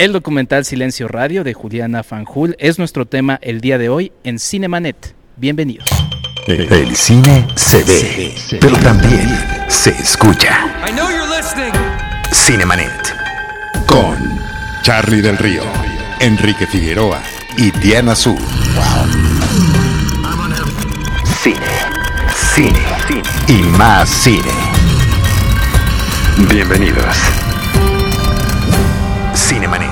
El 0.00 0.14
documental 0.14 0.64
Silencio 0.64 1.08
Radio 1.08 1.44
de 1.44 1.52
Juliana 1.52 2.02
Fanjul 2.02 2.56
es 2.58 2.78
nuestro 2.78 3.04
tema 3.04 3.38
el 3.42 3.60
día 3.60 3.76
de 3.76 3.90
hoy 3.90 4.12
en 4.24 4.38
Cinemanet. 4.38 5.14
Bienvenidos. 5.36 5.90
El 6.46 6.96
cine 6.96 7.46
se 7.54 7.84
ve, 7.84 8.34
pero 8.62 8.78
también 8.78 9.28
se 9.68 9.90
escucha. 9.90 10.86
Cinemanet. 12.32 13.14
Con 13.84 14.16
Charlie 14.80 15.20
del 15.20 15.36
Río, 15.36 15.64
Enrique 16.18 16.66
Figueroa 16.66 17.20
y 17.58 17.70
Diana 17.70 18.12
Azul. 18.12 18.38
Cine, 21.42 21.58
cine, 22.54 22.80
cine 23.06 23.22
y 23.48 23.62
más 23.76 24.08
cine. 24.08 24.50
Bienvenidos. 26.48 27.16
Cinemanet. 29.34 29.89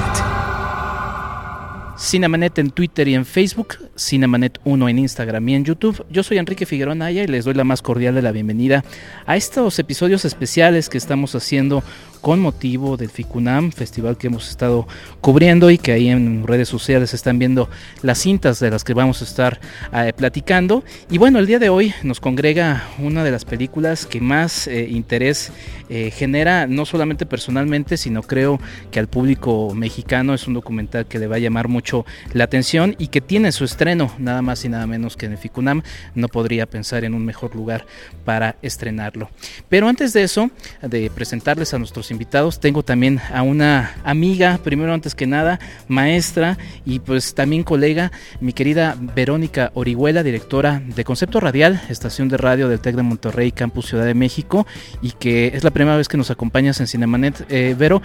Cinemanet 2.09 2.59
en 2.59 2.71
Twitter 2.71 3.07
y 3.07 3.15
en 3.15 3.27
Facebook, 3.27 3.77
Cinemanet 3.95 4.59
1 4.65 4.89
en 4.89 4.99
Instagram 4.99 5.47
y 5.47 5.57
en 5.57 5.65
YouTube. 5.67 6.07
Yo 6.09 6.23
soy 6.23 6.39
Enrique 6.39 6.65
Figueroa 6.65 6.95
Naya 6.95 7.23
y 7.23 7.27
les 7.27 7.45
doy 7.45 7.53
la 7.53 7.65
más 7.65 7.83
cordial 7.83 8.15
de 8.15 8.23
la 8.23 8.33
bienvenida 8.33 8.83
a 9.27 9.37
estos 9.37 9.79
episodios 9.79 10.25
especiales 10.25 10.89
que 10.89 10.97
estamos 10.97 11.35
haciendo 11.35 11.85
con 12.21 12.41
motivo 12.41 12.97
del 12.97 13.11
FICUNAM, 13.11 13.73
festival 13.73 14.17
que 14.17 14.27
hemos 14.27 14.49
estado 14.49 14.87
cubriendo 15.21 15.71
y 15.71 15.79
que 15.79 15.93
ahí 15.93 16.09
en 16.09 16.47
redes 16.47 16.69
sociales 16.69 17.15
están 17.15 17.39
viendo 17.39 17.69
las 18.03 18.19
cintas 18.19 18.61
de 18.61 18.71
las 18.71 18.85
que 18.85 18.95
vamos 18.95 19.23
a 19.23 19.25
estar 19.25 19.61
eh, 19.93 20.13
platicando. 20.17 20.85
Y 21.11 21.19
bueno, 21.19 21.39
el 21.39 21.47
día 21.47 21.59
de 21.59 21.69
hoy 21.69 21.95
nos 22.03 22.21
congrega 22.21 22.85
una 22.99 23.25
de 23.25 23.31
las 23.31 23.45
películas 23.45 24.07
que 24.07 24.21
más 24.21 24.67
eh, 24.67 24.89
interés 24.91 25.53
eh, 25.89 26.11
genera, 26.11 26.67
no 26.67 26.85
solamente 26.85 27.25
personalmente, 27.25 27.97
sino 27.97 28.23
creo 28.23 28.61
que 28.91 28.99
al 28.99 29.09
público 29.09 29.73
mexicano 29.75 30.35
es 30.35 30.47
un 30.47 30.55
documental 30.55 31.07
que 31.07 31.19
le 31.19 31.27
va 31.27 31.37
a 31.37 31.41
llamar 31.41 31.69
mucho 31.69 32.05
la 32.33 32.45
atención 32.45 32.95
y 32.99 33.09
que 33.09 33.21
tiene 33.21 33.53
su 33.53 33.65
estreno, 33.65 34.13
nada 34.19 34.43
más 34.43 34.65
y 34.65 34.69
nada 34.69 34.87
menos 34.87 35.17
que 35.17 35.27
en 35.27 35.33
el 35.33 35.39
FICUNAM. 35.39 35.83
No 36.15 36.29
podría 36.29 36.67
pensar 36.67 37.05
en 37.05 37.15
un 37.15 37.25
mejor 37.25 37.55
lugar 37.55 37.87
para 38.25 38.57
estrenarlo. 38.63 39.31
Pero 39.69 39.89
antes 39.89 40.13
de 40.13 40.25
eso, 40.25 40.51
de 40.83 41.11
presentarles 41.11 41.73
a 41.75 41.79
nuestros 41.79 42.08
invitados. 42.11 42.61
Tengo 42.61 42.83
también 42.83 43.21
a 43.33 43.43
una 43.43 43.95
amiga, 44.05 44.59
primero 44.63 44.93
antes 44.93 45.15
que 45.15 45.27
nada, 45.27 45.59
maestra 45.89 46.59
y 46.85 46.99
pues 47.01 47.35
también 47.35 47.65
colega, 47.65 48.13
mi 48.41 48.53
querida 48.53 48.97
Verónica 48.99 49.71
Orihuela, 49.75 50.23
directora 50.23 50.83
de 50.85 51.05
Concepto 51.05 51.41
Radial, 51.41 51.81
estación 51.89 52.29
de 52.29 52.37
radio 52.37 52.69
del 52.69 52.81
TEC 52.81 52.97
de 52.97 53.03
Monterrey, 53.03 53.53
Campus 53.53 53.87
Ciudad 53.87 54.05
de 54.05 54.15
México, 54.15 54.67
y 55.03 55.13
que 55.13 55.49
es 55.49 55.65
la 55.65 55.71
primera 55.71 55.97
vez 55.97 56.09
que 56.09 56.17
nos 56.17 56.31
acompañas 56.31 56.81
en 56.81 56.87
Cinemanet. 56.87 57.47
Eh, 57.49 57.75
Vero, 57.79 58.03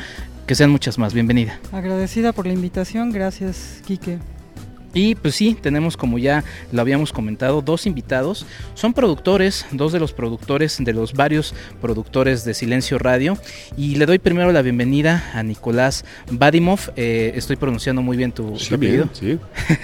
que 0.47 0.55
sean 0.55 0.71
muchas 0.71 0.97
más, 0.97 1.13
bienvenida. 1.13 1.59
Agradecida 1.71 2.33
por 2.33 2.45
la 2.45 2.53
invitación, 2.53 3.11
gracias 3.11 3.81
Quique. 3.85 4.19
Y 4.93 5.15
pues 5.15 5.35
sí, 5.35 5.57
tenemos 5.59 5.97
como 5.97 6.19
ya 6.19 6.43
lo 6.71 6.81
habíamos 6.81 7.11
comentado, 7.11 7.61
dos 7.61 7.87
invitados. 7.87 8.45
Son 8.75 8.93
productores, 8.93 9.65
dos 9.71 9.91
de 9.91 9.99
los 9.99 10.13
productores 10.13 10.77
de 10.79 10.93
los 10.93 11.13
varios 11.13 11.55
productores 11.81 12.45
de 12.45 12.53
Silencio 12.53 12.99
Radio. 12.99 13.37
Y 13.75 13.95
le 13.95 14.05
doy 14.05 14.19
primero 14.19 14.51
la 14.51 14.61
bienvenida 14.61 15.31
a 15.33 15.41
Nicolás 15.41 16.05
Badimov. 16.29 16.91
Eh, 16.95 17.33
estoy 17.35 17.55
pronunciando 17.55 18.01
muy 18.03 18.17
bien 18.17 18.31
tu, 18.31 18.55
apellido. 18.71 19.09
sí, 19.13 19.39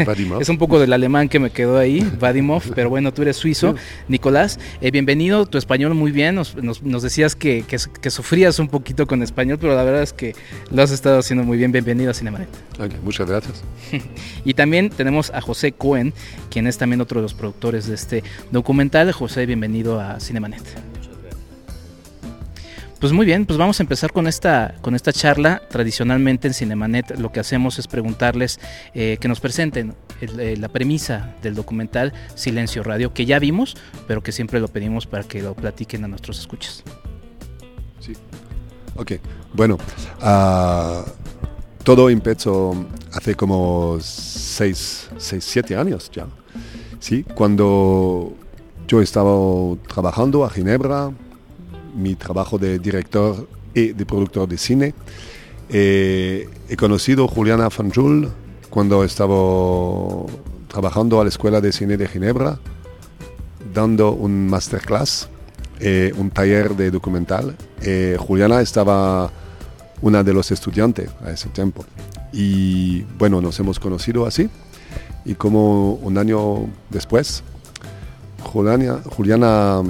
Badimov. 0.05 0.41
es 0.41 0.49
un 0.49 0.59
poco 0.59 0.79
del 0.79 0.93
alemán 0.93 1.27
que 1.27 1.39
me 1.39 1.49
quedó 1.49 1.77
ahí, 1.77 2.07
Badimov, 2.19 2.63
pero 2.75 2.89
bueno, 2.89 3.11
tú 3.11 3.23
eres 3.23 3.37
suizo. 3.37 3.75
Nicolás, 4.07 4.59
eh, 4.81 4.91
bienvenido, 4.91 5.45
tu 5.47 5.57
español 5.57 5.95
muy 5.95 6.11
bien. 6.11 6.35
Nos, 6.35 7.01
decías 7.01 7.35
que, 7.35 7.63
que, 7.67 8.09
sufrías 8.11 8.59
un 8.59 8.67
poquito 8.67 9.07
con 9.07 9.23
español, 9.23 9.57
pero 9.59 9.75
la 9.75 9.83
verdad 9.83 10.03
es 10.03 10.13
que 10.13 10.35
lo 10.71 10.83
has 10.83 10.91
estado 10.91 11.19
haciendo 11.19 11.43
muy 11.43 11.57
bien. 11.57 11.71
Bienvenido 11.71 12.11
a 12.11 12.13
Cinemanet. 12.13 12.49
muchas 13.03 13.27
gracias. 13.27 13.63
y 14.45 14.53
también 14.53 14.91
tenemos 14.99 15.31
a 15.33 15.39
José 15.39 15.71
Cohen, 15.71 16.13
quien 16.49 16.67
es 16.67 16.77
también 16.77 16.99
otro 16.99 17.21
de 17.21 17.23
los 17.23 17.33
productores 17.33 17.87
de 17.87 17.95
este 17.95 18.21
documental. 18.51 19.09
José, 19.13 19.45
bienvenido 19.45 20.01
a 20.01 20.19
Cinemanet. 20.19 20.61
Pues 22.99 23.13
muy 23.13 23.25
bien, 23.25 23.45
pues 23.45 23.57
vamos 23.57 23.79
a 23.79 23.83
empezar 23.83 24.11
con 24.11 24.27
esta, 24.27 24.75
con 24.81 24.95
esta 24.95 25.13
charla. 25.13 25.61
Tradicionalmente 25.69 26.49
en 26.49 26.53
Cinemanet 26.53 27.17
lo 27.17 27.31
que 27.31 27.39
hacemos 27.39 27.79
es 27.79 27.87
preguntarles 27.87 28.59
eh, 28.93 29.15
que 29.21 29.29
nos 29.29 29.39
presenten 29.39 29.95
eh, 30.19 30.57
la 30.57 30.67
premisa 30.67 31.33
del 31.41 31.55
documental 31.55 32.11
Silencio 32.35 32.83
Radio, 32.83 33.13
que 33.13 33.25
ya 33.25 33.39
vimos, 33.39 33.77
pero 34.05 34.21
que 34.21 34.33
siempre 34.33 34.59
lo 34.59 34.67
pedimos 34.67 35.05
para 35.05 35.23
que 35.23 35.41
lo 35.41 35.53
platiquen 35.55 36.03
a 36.03 36.09
nuestros 36.09 36.39
escuchas. 36.39 36.83
Sí, 38.01 38.17
ok. 38.97 39.13
Bueno, 39.53 39.77
uh, 40.21 41.09
todo 41.89 42.11
empezó 42.11 42.75
hace 43.13 43.33
como 43.33 43.97
6, 43.99 45.09
7 45.17 45.75
años 45.75 46.11
ya. 46.13 46.27
¿sí? 46.99 47.23
Cuando 47.33 48.31
yo 48.87 49.01
estaba 49.01 49.31
trabajando 49.87 50.45
a 50.45 50.51
Ginebra, 50.51 51.11
mi 51.95 52.13
trabajo 52.13 52.59
de 52.59 52.77
director 52.77 53.47
y 53.73 53.93
de 53.93 54.05
productor 54.05 54.47
de 54.47 54.59
cine, 54.59 54.93
eh, 55.69 56.47
he 56.69 56.77
conocido 56.77 57.25
a 57.25 57.27
Juliana 57.27 57.71
Fanjul 57.71 58.29
cuando 58.69 59.03
estaba 59.03 59.35
trabajando 60.67 61.19
a 61.19 61.23
la 61.23 61.29
Escuela 61.29 61.59
de 61.59 61.71
Cine 61.71 61.97
de 61.97 62.07
Ginebra, 62.07 62.59
dando 63.73 64.11
un 64.11 64.47
masterclass, 64.47 65.27
eh, 65.79 66.13
un 66.15 66.29
taller 66.29 66.75
de 66.75 66.91
documental. 66.91 67.55
Eh, 67.81 68.15
Juliana 68.19 68.61
estaba 68.61 69.31
una 70.01 70.23
de 70.23 70.33
los 70.33 70.51
estudiantes 70.51 71.09
a 71.23 71.31
ese 71.31 71.49
tiempo. 71.49 71.85
Y 72.31 73.01
bueno, 73.17 73.41
nos 73.41 73.59
hemos 73.59 73.79
conocido 73.79 74.25
así. 74.25 74.49
Y 75.25 75.35
como 75.35 75.93
un 75.93 76.17
año 76.17 76.67
después, 76.89 77.43
Juliana, 78.43 78.99
Juliana 79.05 79.81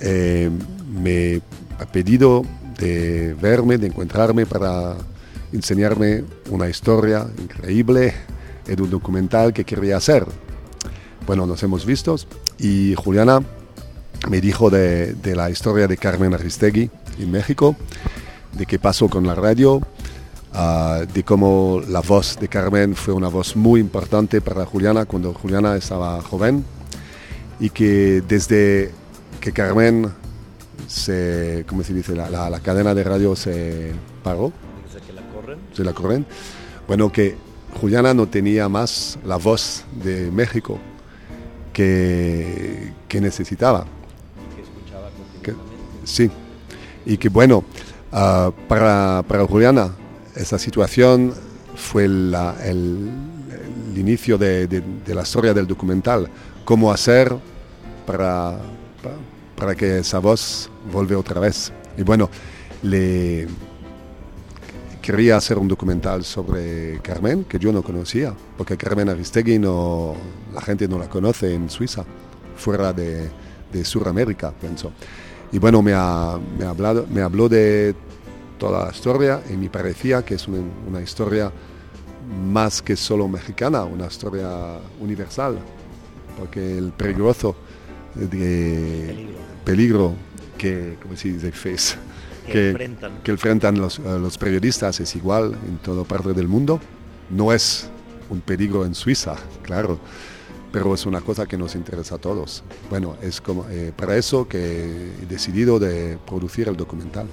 eh, 0.00 0.50
me 0.90 1.40
ha 1.78 1.86
pedido 1.86 2.44
de 2.78 3.34
verme, 3.34 3.78
de 3.78 3.88
encontrarme 3.88 4.46
para 4.46 4.96
enseñarme 5.52 6.24
una 6.50 6.68
historia 6.68 7.26
increíble 7.38 8.14
de 8.66 8.82
un 8.82 8.90
documental 8.90 9.52
que 9.52 9.64
quería 9.64 9.96
hacer. 9.96 10.26
Bueno, 11.26 11.46
nos 11.46 11.62
hemos 11.62 11.84
visto 11.84 12.16
y 12.58 12.94
Juliana 12.94 13.40
me 14.28 14.40
dijo 14.40 14.70
de, 14.70 15.14
de 15.14 15.36
la 15.36 15.50
historia 15.50 15.86
de 15.86 15.96
Carmen 15.96 16.34
Aristegui 16.34 16.90
en 17.18 17.30
México 17.30 17.76
de 18.52 18.66
qué 18.66 18.78
pasó 18.78 19.08
con 19.08 19.26
la 19.26 19.34
radio, 19.34 19.80
ah, 20.52 21.02
de 21.12 21.22
cómo 21.24 21.80
la 21.88 22.00
voz 22.00 22.38
de 22.40 22.48
Carmen 22.48 22.94
fue 22.94 23.14
una 23.14 23.28
voz 23.28 23.56
muy 23.56 23.80
importante 23.80 24.40
para 24.40 24.64
Juliana 24.64 25.04
cuando 25.04 25.32
Juliana 25.34 25.76
estaba 25.76 26.20
joven 26.22 26.64
y 27.60 27.70
que 27.70 28.22
desde 28.26 28.92
que 29.40 29.52
Carmen 29.52 30.10
se, 30.86 31.64
¿cómo 31.68 31.82
se 31.82 31.92
dice? 31.92 32.14
La, 32.14 32.50
la, 32.50 32.60
cadena 32.60 32.94
de 32.94 33.04
radio 33.04 33.36
se 33.36 33.92
paró. 34.22 34.52
¿Se 34.90 35.12
la 35.12 35.22
corren? 35.22 35.58
Se 35.72 35.84
la 35.84 35.92
corren. 35.92 36.26
Bueno, 36.86 37.12
que 37.12 37.36
Juliana 37.80 38.14
no 38.14 38.26
tenía 38.28 38.68
más 38.68 39.18
la 39.24 39.36
voz 39.36 39.84
de 40.02 40.30
México 40.30 40.78
que, 41.72 42.92
que 43.08 43.20
necesitaba. 43.20 43.86
Que 44.54 44.62
escuchaba 44.62 45.10
que, 45.42 45.54
Sí. 46.04 46.30
Y 47.04 47.16
que 47.16 47.28
bueno, 47.28 47.64
Ah, 48.12 48.50
para, 48.68 49.22
para, 49.28 49.46
Juliana, 49.46 49.94
esa 50.34 50.58
situación 50.58 51.34
fue 51.76 52.06
el, 52.06 52.34
el, 52.64 53.10
inicio 53.96 54.38
de, 54.38 54.66
de, 54.66 55.14
la 55.14 55.22
historia 55.22 55.52
del 55.52 55.66
documental. 55.66 56.28
Cómo 56.64 56.90
hacer 56.92 57.34
para, 58.06 58.58
para, 59.56 59.74
que 59.74 59.98
esa 59.98 60.20
voz 60.20 60.70
vuelva 60.90 61.18
otra 61.18 61.40
vez. 61.40 61.72
Y 61.96 62.02
bueno, 62.02 62.30
le 62.82 63.46
quería 65.02 65.36
hacer 65.36 65.58
un 65.58 65.68
documental 65.68 66.24
sobre 66.24 67.00
Carmen, 67.00 67.44
que 67.44 67.58
yo 67.58 67.72
no 67.72 67.82
conocía, 67.82 68.32
porque 68.56 68.76
Carmen 68.76 69.08
Aristegui 69.08 69.58
no, 69.58 70.14
la 70.54 70.60
gente 70.62 70.86
no 70.88 70.98
la 70.98 71.08
conoce 71.08 71.54
en 71.54 71.68
Suiza, 71.68 72.04
fuera 72.56 72.92
de, 72.92 73.28
de 73.72 73.84
Sudamérica, 73.84 74.52
pienso. 74.52 74.92
Y 75.50 75.58
bueno, 75.58 75.82
me, 75.82 75.92
ha, 75.94 76.38
me, 76.58 76.64
hablado, 76.66 77.06
me 77.10 77.22
habló 77.22 77.48
de 77.48 77.94
toda 78.58 78.86
la 78.86 78.90
historia 78.90 79.42
y 79.48 79.56
me 79.56 79.70
parecía 79.70 80.24
que 80.24 80.34
es 80.34 80.46
una, 80.48 81.00
historia 81.00 81.50
más 82.50 82.82
que 82.82 82.96
solo 82.96 83.28
mexicana, 83.28 83.84
una 83.84 84.06
historia 84.06 84.48
universal, 85.00 85.58
porque 86.38 86.76
el 86.76 86.92
peligroso 86.92 87.56
de 88.14 89.28
peligro, 89.64 90.14
que, 90.58 90.96
como 91.00 91.16
se 91.16 91.32
dice, 91.32 91.52
face, 91.52 91.96
que, 92.46 92.70
enfrentan, 92.70 93.18
que 93.22 93.30
enfrentan 93.30 93.78
los, 93.78 93.98
los, 94.00 94.36
periodistas 94.36 95.00
es 95.00 95.14
igual 95.16 95.56
en 95.66 95.78
toda 95.78 96.04
parte 96.04 96.32
del 96.34 96.48
mundo. 96.48 96.80
No 97.30 97.52
es 97.52 97.88
un 98.28 98.40
peligro 98.40 98.84
en 98.84 98.94
Suiza, 98.94 99.36
claro, 99.62 99.98
pero 100.72 100.94
es 100.94 101.06
una 101.06 101.20
cosa 101.20 101.46
que 101.46 101.56
nos 101.56 101.74
interesa 101.74 102.16
a 102.16 102.18
todos. 102.18 102.64
Bueno, 102.90 103.16
es 103.22 103.40
como, 103.40 103.66
eh, 103.68 103.92
para 103.96 104.16
eso 104.16 104.48
que 104.48 105.12
he 105.22 105.26
decidido 105.26 105.78
de 105.78 106.18
producir 106.26 106.68
el 106.68 106.76
documental. 106.76 107.26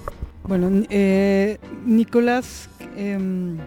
Bueno, 0.43 0.69
eh, 0.89 1.57
Nicolás, 1.85 2.69
em, 2.95 3.57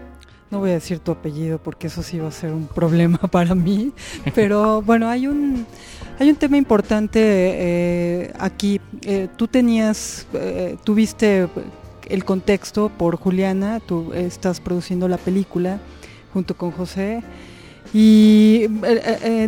no 0.50 0.60
voy 0.60 0.70
a 0.70 0.74
decir 0.74 0.98
tu 0.98 1.12
apellido 1.12 1.58
porque 1.58 1.88
eso 1.88 2.02
sí 2.02 2.18
va 2.18 2.28
a 2.28 2.32
ser 2.32 2.52
un 2.52 2.66
problema 2.66 3.18
para 3.30 3.54
mí, 3.54 3.92
pero 4.34 4.82
bueno, 4.82 5.08
hay 5.08 5.26
un, 5.26 5.66
hay 6.18 6.30
un 6.30 6.36
tema 6.36 6.56
importante 6.56 7.20
eh, 7.22 8.32
aquí. 8.38 8.80
Eh, 9.02 9.28
tú 9.36 9.46
tenías, 9.46 10.26
eh, 10.32 10.76
tuviste 10.84 11.48
el 12.08 12.24
contexto 12.24 12.88
por 12.88 13.16
Juliana, 13.16 13.80
tú 13.80 14.12
estás 14.14 14.60
produciendo 14.60 15.08
la 15.08 15.18
película 15.18 15.78
junto 16.32 16.56
con 16.56 16.70
José. 16.70 17.22
Y 17.94 18.66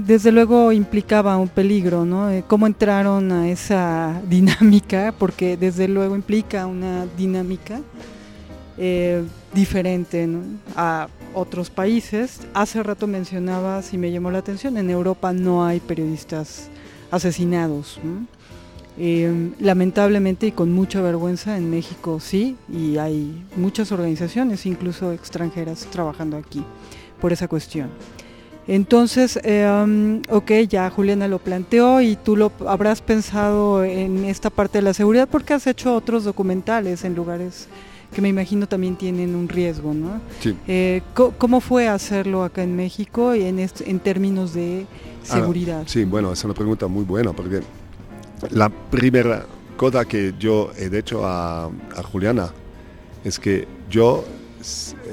desde 0.00 0.32
luego 0.32 0.72
implicaba 0.72 1.36
un 1.36 1.48
peligro, 1.48 2.06
¿no? 2.06 2.30
cómo 2.46 2.66
entraron 2.66 3.30
a 3.32 3.50
esa 3.50 4.20
dinámica, 4.28 5.14
porque 5.18 5.56
desde 5.56 5.88
luego 5.88 6.16
implica 6.16 6.66
una 6.66 7.06
dinámica 7.18 7.80
eh, 8.78 9.22
diferente 9.52 10.26
a 10.74 11.08
otros 11.34 11.68
países. 11.68 12.40
Hace 12.54 12.82
rato 12.82 13.06
mencionabas 13.06 13.92
y 13.92 13.98
me 13.98 14.10
llamó 14.10 14.30
la 14.30 14.38
atención, 14.38 14.78
en 14.78 14.88
Europa 14.88 15.34
no 15.34 15.66
hay 15.66 15.80
periodistas 15.80 16.70
asesinados. 17.10 17.98
Eh, 18.98 19.52
lamentablemente 19.60 20.46
y 20.46 20.52
con 20.52 20.72
mucha 20.72 21.00
vergüenza 21.00 21.56
en 21.56 21.70
México 21.70 22.20
sí, 22.20 22.56
y 22.72 22.96
hay 22.96 23.44
muchas 23.56 23.92
organizaciones, 23.92 24.66
incluso 24.66 25.12
extranjeras, 25.12 25.86
trabajando 25.90 26.36
aquí 26.36 26.64
por 27.20 27.32
esa 27.32 27.48
cuestión. 27.48 27.90
Entonces, 28.66 29.38
eh, 29.42 30.20
ok, 30.28 30.50
ya 30.68 30.88
Juliana 30.90 31.26
lo 31.28 31.38
planteó 31.38 32.00
y 32.00 32.16
tú 32.16 32.36
lo 32.36 32.52
habrás 32.66 33.02
pensado 33.02 33.84
en 33.84 34.24
esta 34.24 34.50
parte 34.50 34.78
de 34.78 34.82
la 34.82 34.94
seguridad 34.94 35.28
porque 35.28 35.54
has 35.54 35.66
hecho 35.66 35.94
otros 35.94 36.24
documentales 36.24 37.04
en 37.04 37.14
lugares 37.14 37.68
que 38.12 38.20
me 38.20 38.28
imagino 38.28 38.66
también 38.66 38.96
tienen 38.96 39.34
un 39.34 39.48
riesgo, 39.48 39.94
¿no? 39.94 40.20
Sí. 40.40 40.56
Eh, 40.66 41.02
¿Cómo 41.14 41.60
fue 41.60 41.88
hacerlo 41.88 42.42
acá 42.42 42.62
en 42.62 42.74
México 42.74 43.32
en, 43.34 43.58
en 43.58 44.00
términos 44.00 44.52
de 44.52 44.86
ah, 45.28 45.34
seguridad? 45.34 45.84
sí, 45.86 46.04
bueno, 46.04 46.32
es 46.32 46.42
una 46.44 46.54
pregunta 46.54 46.88
muy 46.88 47.04
buena 47.04 47.32
porque 47.32 47.60
la 48.50 48.68
primera 48.68 49.44
cosa 49.76 50.04
que 50.04 50.34
yo 50.38 50.72
he 50.76 50.88
dicho 50.88 51.22
a, 51.24 51.70
Juliana 52.10 52.50
es 53.22 53.38
que 53.38 53.68
yo, 53.88 54.24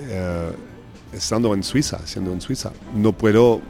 eh, 0.10 0.52
estando 1.18 1.54
en 1.54 1.64
Suiza, 1.64 2.00
siendo 2.06 2.32
en 2.32 2.42
Suiza, 2.42 2.72
no 2.96 3.12
puedo, 3.14 3.62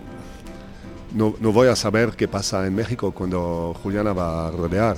no, 1.13 1.35
no 1.39 1.51
voy 1.51 1.67
a 1.67 1.75
saber 1.75 2.11
qué 2.11 2.27
pasa 2.27 2.65
en 2.67 2.75
México 2.75 3.11
cuando 3.11 3.75
Juliana 3.81 4.13
va 4.13 4.47
a 4.47 4.51
rodear 4.51 4.97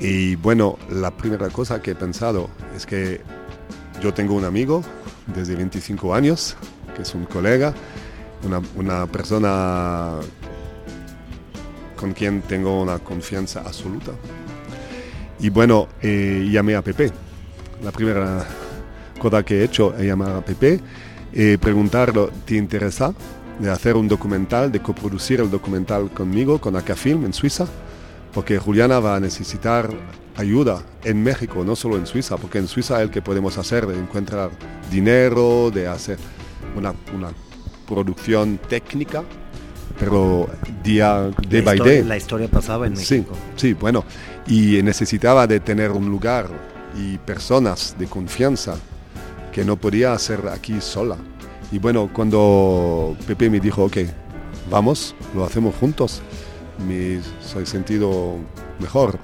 y 0.00 0.36
bueno, 0.36 0.78
la 0.90 1.10
primera 1.10 1.48
cosa 1.48 1.82
que 1.82 1.92
he 1.92 1.94
pensado 1.94 2.50
es 2.76 2.86
que 2.86 3.20
yo 4.00 4.14
tengo 4.14 4.34
un 4.34 4.44
amigo 4.44 4.84
desde 5.26 5.56
25 5.56 6.14
años, 6.14 6.56
que 6.94 7.02
es 7.02 7.14
un 7.14 7.24
colega, 7.24 7.74
una, 8.76 9.06
persona 9.06 10.20
con 11.96 12.12
quien 12.12 12.42
tengo 12.42 12.80
una 12.80 13.00
confianza 13.00 13.60
absoluta. 13.60 14.12
Y 15.40 15.50
bueno, 15.50 15.88
eh, 16.00 16.48
llamé 16.50 16.76
a 16.76 16.82
Pepe. 16.82 17.10
La 17.82 17.90
primera 17.90 18.46
cosa 19.18 19.42
que 19.44 19.60
he 19.60 19.64
hecho 19.64 19.94
es 19.96 20.04
llamar 20.04 20.30
a 20.30 20.40
Pepe 20.44 20.80
y 21.32 21.56
preguntarle, 21.56 22.28
¿te 22.44 22.56
interesa 22.56 23.14
de 23.58 23.70
hacer 23.70 23.96
un 23.96 24.08
documental, 24.08 24.70
de 24.70 24.80
coproducir 24.80 25.40
el 25.40 25.50
documental 25.50 26.10
conmigo, 26.10 26.60
con 26.60 26.76
Acafilm 26.76 27.24
en 27.24 27.32
Suiza? 27.32 27.66
porque 28.32 28.58
Juliana 28.58 29.00
va 29.00 29.16
a 29.16 29.20
necesitar 29.20 29.90
ayuda 30.36 30.82
en 31.02 31.22
México, 31.22 31.64
no 31.64 31.74
solo 31.74 31.96
en 31.96 32.06
Suiza, 32.06 32.36
porque 32.36 32.58
en 32.58 32.68
Suiza 32.68 32.98
es 32.98 33.02
el 33.02 33.10
que 33.10 33.22
podemos 33.22 33.58
hacer, 33.58 33.86
de 33.86 33.98
encontrar 33.98 34.50
dinero, 34.90 35.70
de 35.70 35.88
hacer 35.88 36.18
una, 36.76 36.94
una 37.14 37.30
producción 37.88 38.58
técnica, 38.68 39.24
pero 39.98 40.48
día 40.84 41.30
de 41.48 41.62
by 41.62 41.78
day. 41.78 42.04
La 42.04 42.16
historia 42.16 42.48
pasaba 42.48 42.86
en 42.86 42.92
México. 42.92 43.34
Sí, 43.56 43.70
sí, 43.70 43.72
bueno, 43.72 44.04
y 44.46 44.80
necesitaba 44.82 45.46
de 45.46 45.60
tener 45.60 45.90
un 45.90 46.08
lugar 46.08 46.48
y 46.96 47.18
personas 47.18 47.96
de 47.98 48.06
confianza 48.06 48.76
que 49.58 49.64
no 49.64 49.76
podía 49.76 50.12
hacer 50.12 50.46
aquí 50.48 50.80
sola. 50.80 51.16
Y 51.72 51.80
bueno, 51.80 52.08
cuando 52.12 53.16
Pepe 53.26 53.50
me 53.50 53.58
dijo, 53.58 53.86
ok, 53.86 53.96
vamos, 54.70 55.16
lo 55.34 55.44
hacemos 55.44 55.74
juntos 55.74 56.22
me 56.86 57.20
soy 57.40 57.66
sentido 57.66 58.36
mejor. 58.78 59.18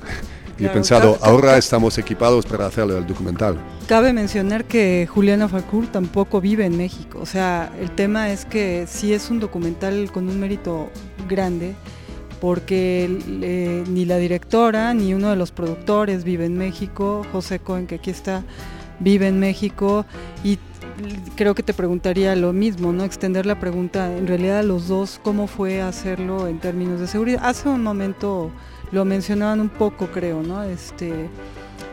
y 0.58 0.66
he 0.66 0.68
pensado, 0.68 1.18
ahora 1.20 1.56
estamos 1.56 1.98
equipados 1.98 2.46
para 2.46 2.66
hacerle 2.66 2.98
el 2.98 3.06
documental. 3.06 3.56
Cabe 3.88 4.12
mencionar 4.12 4.64
que 4.64 5.08
Juliana 5.12 5.48
Falcour 5.48 5.86
tampoco 5.88 6.40
vive 6.40 6.64
en 6.64 6.76
México. 6.76 7.18
O 7.20 7.26
sea, 7.26 7.72
el 7.80 7.90
tema 7.90 8.30
es 8.30 8.44
que 8.44 8.86
sí 8.88 9.12
es 9.12 9.30
un 9.30 9.40
documental 9.40 10.10
con 10.12 10.28
un 10.28 10.40
mérito 10.40 10.90
grande, 11.28 11.74
porque 12.40 13.08
ni 13.88 14.04
la 14.04 14.18
directora 14.18 14.94
ni 14.94 15.14
uno 15.14 15.30
de 15.30 15.36
los 15.36 15.50
productores 15.50 16.24
vive 16.24 16.46
en 16.46 16.56
México. 16.56 17.26
José 17.32 17.58
Cohen, 17.58 17.86
que 17.86 17.96
aquí 17.96 18.10
está, 18.10 18.44
vive 19.00 19.28
en 19.28 19.38
México. 19.38 20.06
Y 20.42 20.58
creo 21.36 21.54
que 21.54 21.62
te 21.62 21.74
preguntaría 21.74 22.34
lo 22.36 22.52
mismo, 22.52 22.92
¿no? 22.92 23.04
Extender 23.04 23.46
la 23.46 23.58
pregunta, 23.58 24.16
en 24.16 24.26
realidad 24.26 24.60
a 24.60 24.62
los 24.62 24.88
dos, 24.88 25.20
¿cómo 25.22 25.46
fue 25.46 25.82
hacerlo 25.82 26.46
en 26.46 26.58
términos 26.60 27.00
de 27.00 27.06
seguridad? 27.06 27.40
Hace 27.44 27.68
un 27.68 27.82
momento 27.82 28.50
lo 28.92 29.04
mencionaban 29.04 29.60
un 29.60 29.68
poco, 29.68 30.08
creo, 30.08 30.42
¿no? 30.42 30.62
Este, 30.62 31.28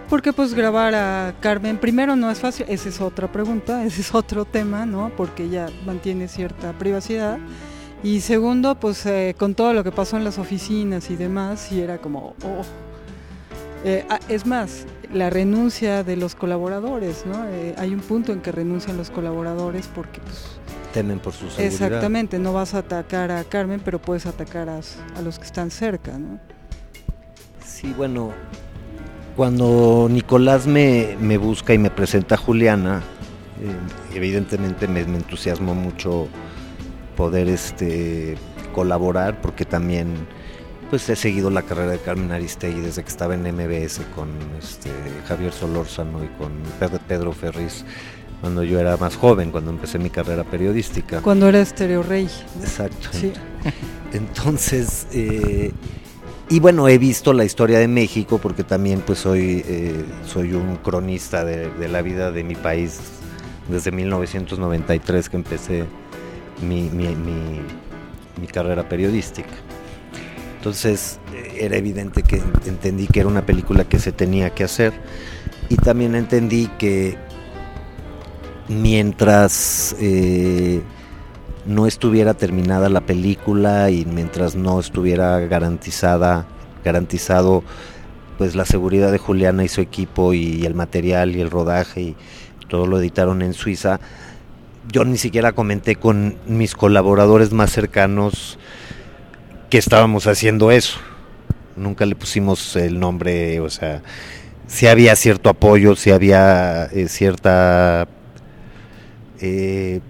porque 0.10 0.34
pues 0.34 0.54
grabar 0.54 0.94
a 0.94 1.36
Carmen, 1.40 1.78
primero 1.78 2.16
no 2.16 2.30
es 2.30 2.40
fácil, 2.40 2.66
esa 2.70 2.90
es 2.90 3.02
otra 3.02 3.32
pregunta, 3.32 3.86
ese 3.86 4.02
es 4.02 4.14
otro 4.14 4.46
tema, 4.46 4.86
¿no? 4.86 5.12
Porque 5.16 5.46
ella 5.46 5.68
mantiene 5.86 6.28
cierta 6.28 6.74
privacidad. 6.74 7.40
Y 8.04 8.22
segundo, 8.22 8.76
pues 8.76 9.06
eh, 9.06 9.36
con 9.38 9.54
todo 9.54 9.74
lo 9.74 9.84
que 9.84 9.92
pasó 9.92 10.18
en 10.18 10.24
las 10.24 10.40
oficinas 10.40 11.10
y 11.12 11.16
demás, 11.16 11.72
y 11.72 11.82
era 11.82 12.00
como, 12.00 12.36
oh. 12.44 12.64
Eh, 13.84 14.06
ah, 14.10 14.20
es 14.28 14.46
más, 14.46 14.86
la 15.14 15.30
renuncia 15.30 16.04
de 16.04 16.16
los 16.16 16.36
colaboradores, 16.36 17.26
¿no? 17.26 17.46
Eh, 17.48 17.76
hay 17.78 17.94
un 17.94 18.00
punto 18.00 18.32
en 18.32 18.42
que 18.42 18.52
renuncian 18.52 18.98
los 18.98 19.10
colaboradores 19.10 19.88
porque 19.94 20.20
pues, 20.22 20.60
temen 20.94 21.20
por 21.20 21.34
su 21.34 21.50
seguridad. 21.50 21.66
Exactamente, 21.66 22.40
no 22.40 22.54
vas 22.54 22.74
a 22.74 22.80
atacar 22.80 23.32
a 23.32 23.44
Carmen, 23.44 23.82
pero 23.84 24.00
puedes 24.00 24.26
atacar 24.26 24.70
a, 24.70 24.82
los 25.22 25.40
que 25.40 25.46
están 25.46 25.72
cerca, 25.72 26.18
¿no? 26.18 26.40
Sí, 27.66 27.94
bueno, 27.98 28.32
cuando 29.36 30.08
Nicolás 30.10 30.68
me, 30.68 31.16
busca 31.38 31.74
y 31.74 31.78
me 31.78 31.90
presenta 31.90 32.36
a 32.36 32.38
Juliana, 32.38 33.02
eh, 33.62 34.16
evidentemente 34.16 34.88
me, 34.88 35.04
me, 35.06 35.18
entusiasmó 35.18 35.74
mucho 35.74 36.28
poder 37.18 37.50
este, 37.50 38.36
colaborar 38.74 39.42
porque 39.42 39.66
también 39.66 40.28
pues 40.92 41.08
he 41.08 41.16
seguido 41.16 41.50
la 41.50 41.62
carrera 41.62 41.94
de 41.94 42.00
Carmen 42.00 42.34
Aristegui 42.34 42.82
desde 42.82 43.02
que 43.02 43.08
estaba 43.08 43.34
en 43.34 43.44
MBS 43.44 44.02
con 44.14 44.28
este, 44.62 44.90
Javier 45.26 45.54
Solórzano 45.54 46.22
y 46.22 46.28
con 46.38 46.52
Pedro 47.08 47.32
Ferriz 47.32 47.86
cuando 48.42 48.62
yo 48.64 48.78
era 48.78 48.98
más 48.98 49.16
joven, 49.16 49.52
cuando 49.52 49.72
empecé 49.72 50.00
mi 50.00 50.10
carrera 50.10 50.44
periodística. 50.44 51.22
Cuando 51.22 51.48
era 51.48 51.62
Estereo 51.62 52.04
Rey. 52.04 52.28
Exacto. 52.60 53.08
Entonces, 54.14 55.08
eh, 55.14 55.72
y 56.50 56.60
bueno, 56.60 56.90
he 56.90 56.98
visto 56.98 57.32
la 57.32 57.46
historia 57.46 57.80
de 57.80 57.88
México 57.88 58.38
porque 58.40 58.66
también 58.66 59.00
pues 59.00 59.20
soy, 59.20 59.64
eh, 59.66 60.04
soy 60.28 60.52
un 60.52 60.76
cronista 60.76 61.46
de, 61.46 61.88
la 61.88 62.02
vida 62.02 62.32
de 62.32 62.44
mi 62.44 62.56
país 62.56 63.00
desde 63.70 63.92
1993 63.92 65.30
que 65.30 65.38
empecé 65.38 65.86
mi, 66.62 66.90
mi 66.90 68.48
carrera 68.48 68.90
periodística. 68.90 69.71
Entonces 70.62 71.20
eh, 71.34 71.58
era 71.62 71.76
evidente 71.76 72.22
que 72.22 72.40
entendí 72.68 73.08
que 73.08 73.22
era 73.22 73.28
una 73.28 73.48
película 73.48 73.84
que 73.84 73.98
se 73.98 74.12
tenía 74.12 74.52
que 74.52 74.64
hacer. 74.64 74.94
Y 75.70 75.76
también 75.78 76.14
entendí 76.14 76.68
que 76.78 77.18
mientras 78.68 79.96
eh, 80.00 80.84
no 81.66 81.88
estuviera 81.88 82.36
terminada 82.36 82.90
la 82.90 83.02
película 83.02 83.90
y 83.90 84.06
mientras 84.06 84.56
no 84.56 84.80
estuviera 84.80 85.40
garantizada 85.40 86.46
garantizado 86.86 87.64
pues 88.38 88.54
la 88.54 88.66
seguridad 88.66 89.12
de 89.12 89.18
Juliana 89.18 89.64
y 89.64 89.68
su 89.68 89.82
equipo 89.82 90.36
y 90.36 90.64
el 90.68 90.76
material 90.76 91.36
y 91.36 91.42
el 91.42 91.50
rodaje 91.50 92.02
y 92.02 92.16
todo 92.68 92.86
lo 92.86 93.00
editaron 93.00 93.42
en 93.42 93.54
Suiza 93.54 94.00
yo 94.92 95.06
ni 95.06 95.18
siquiera 95.18 95.54
comenté 95.54 95.96
con 95.96 96.36
mis 96.46 96.76
colaboradores 96.76 97.52
más 97.52 97.72
cercanos 97.72 98.60
que 99.72 99.78
estábamos 99.78 100.28
haciendo 100.28 100.70
eso. 100.70 101.00
Nunca 101.78 102.06
le 102.06 102.14
pusimos 102.14 102.76
el 102.76 103.00
nombre, 103.00 103.62
o 103.62 103.70
sea, 103.70 104.04
si 104.68 104.86
había 104.86 105.16
cierto 105.16 105.50
apoyo, 105.50 105.96
si 105.96 106.12
había 106.12 106.86
eh, 106.88 107.08
cierta... 107.08 108.08
Eh, 109.40 110.02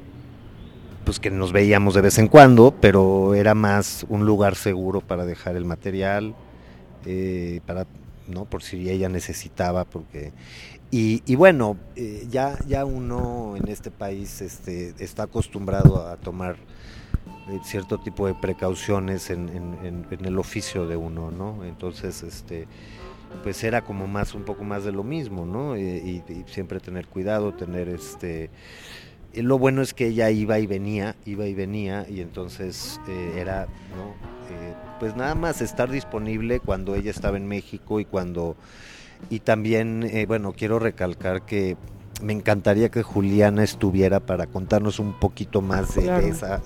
pues 1.05 1.19
que 1.19 1.29
nos 1.29 1.51
veíamos 1.51 1.93
de 1.93 2.01
vez 2.01 2.17
en 2.17 2.27
cuando, 2.27 2.75
pero 2.81 3.35
era 3.35 3.53
más 3.53 4.05
un 4.09 4.25
lugar 4.25 4.55
seguro 4.55 4.99
para 5.01 5.25
dejar 5.25 5.55
el 5.55 5.65
material, 5.65 6.35
eh, 7.05 7.61
para 7.65 7.85
¿no? 8.27 8.45
Por 8.45 8.63
si 8.63 8.89
ella 8.89 9.09
necesitaba, 9.09 9.85
porque... 9.85 10.33
Y, 10.89 11.21
y 11.25 11.35
bueno, 11.35 11.77
eh, 11.95 12.27
ya, 12.29 12.57
ya 12.67 12.83
uno 12.83 13.55
en 13.55 13.67
este 13.67 13.91
país 13.91 14.41
este, 14.41 14.93
está 14.99 15.23
acostumbrado 15.23 16.07
a 16.07 16.17
tomar 16.17 16.57
cierto 17.63 17.97
tipo 17.99 18.27
de 18.27 18.33
precauciones 18.33 19.29
en, 19.29 19.49
en, 19.49 20.05
en, 20.09 20.25
el 20.25 20.37
oficio 20.37 20.87
de 20.87 20.95
uno, 20.95 21.31
¿no? 21.31 21.63
Entonces, 21.63 22.23
este, 22.23 22.67
pues 23.43 23.63
era 23.63 23.81
como 23.81 24.07
más, 24.07 24.33
un 24.33 24.43
poco 24.43 24.63
más 24.63 24.83
de 24.83 24.91
lo 24.91 25.03
mismo, 25.03 25.45
¿no? 25.45 25.77
Y, 25.77 25.81
y, 25.81 26.23
y 26.29 26.43
siempre 26.47 26.79
tener 26.79 27.07
cuidado, 27.07 27.53
tener 27.53 27.89
este... 27.89 28.49
Lo 29.33 29.57
bueno 29.57 29.81
es 29.81 29.93
que 29.93 30.07
ella 30.07 30.29
iba 30.29 30.59
y 30.59 30.67
venía, 30.67 31.15
iba 31.25 31.45
y 31.45 31.53
venía, 31.53 32.05
y 32.09 32.19
entonces 32.19 32.99
eh, 33.07 33.35
era, 33.37 33.65
¿no? 33.95 34.09
Eh, 34.53 34.73
pues 34.99 35.15
nada 35.15 35.35
más 35.35 35.61
estar 35.61 35.89
disponible 35.89 36.59
cuando 36.59 36.95
ella 36.95 37.11
estaba 37.11 37.37
en 37.37 37.47
México 37.47 37.99
y 37.99 38.05
cuando... 38.05 38.55
Y 39.29 39.39
también, 39.39 40.03
eh, 40.03 40.25
bueno, 40.25 40.51
quiero 40.51 40.79
recalcar 40.79 41.43
que 41.45 41.77
me 42.21 42.33
encantaría 42.33 42.89
que 42.89 43.03
Juliana 43.03 43.63
estuviera 43.63 44.19
para 44.19 44.47
contarnos 44.47 44.99
un 44.99 45.13
poquito 45.13 45.61
más 45.61 45.95
de, 45.95 46.03
Claro. 46.03 46.23
de 46.25 46.29
esa, 46.29 46.61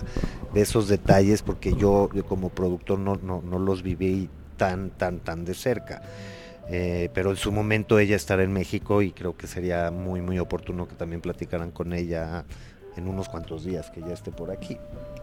de 0.55 0.61
esos 0.61 0.87
detalles, 0.87 1.41
porque 1.41 1.73
yo, 1.75 2.09
como 2.29 2.47
productor 2.49 2.97
no, 2.97 3.17
no, 3.21 3.41
no 3.41 3.59
los 3.59 3.83
viví 3.83 4.29
tan, 4.55 4.89
tan, 4.89 5.19
tan 5.19 5.43
de 5.43 5.53
cerca. 5.53 6.01
Eh, 6.69 7.09
pero 7.13 7.31
en 7.31 7.35
su 7.35 7.51
momento 7.51 7.99
ella 7.99 8.15
estará 8.15 8.41
en 8.41 8.53
México 8.53 9.01
y 9.01 9.11
creo 9.11 9.35
que 9.35 9.47
sería 9.47 9.91
muy, 9.91 10.21
muy 10.21 10.39
oportuno 10.39 10.87
que 10.87 10.95
también 10.95 11.21
platicaran 11.21 11.71
con 11.71 11.91
ella 11.91 12.45
en 12.97 13.07
unos 13.07 13.29
cuantos 13.29 13.63
días 13.65 13.89
que 13.91 14.01
ya 14.01 14.13
esté 14.13 14.31
por 14.31 14.51
aquí. 14.51 14.77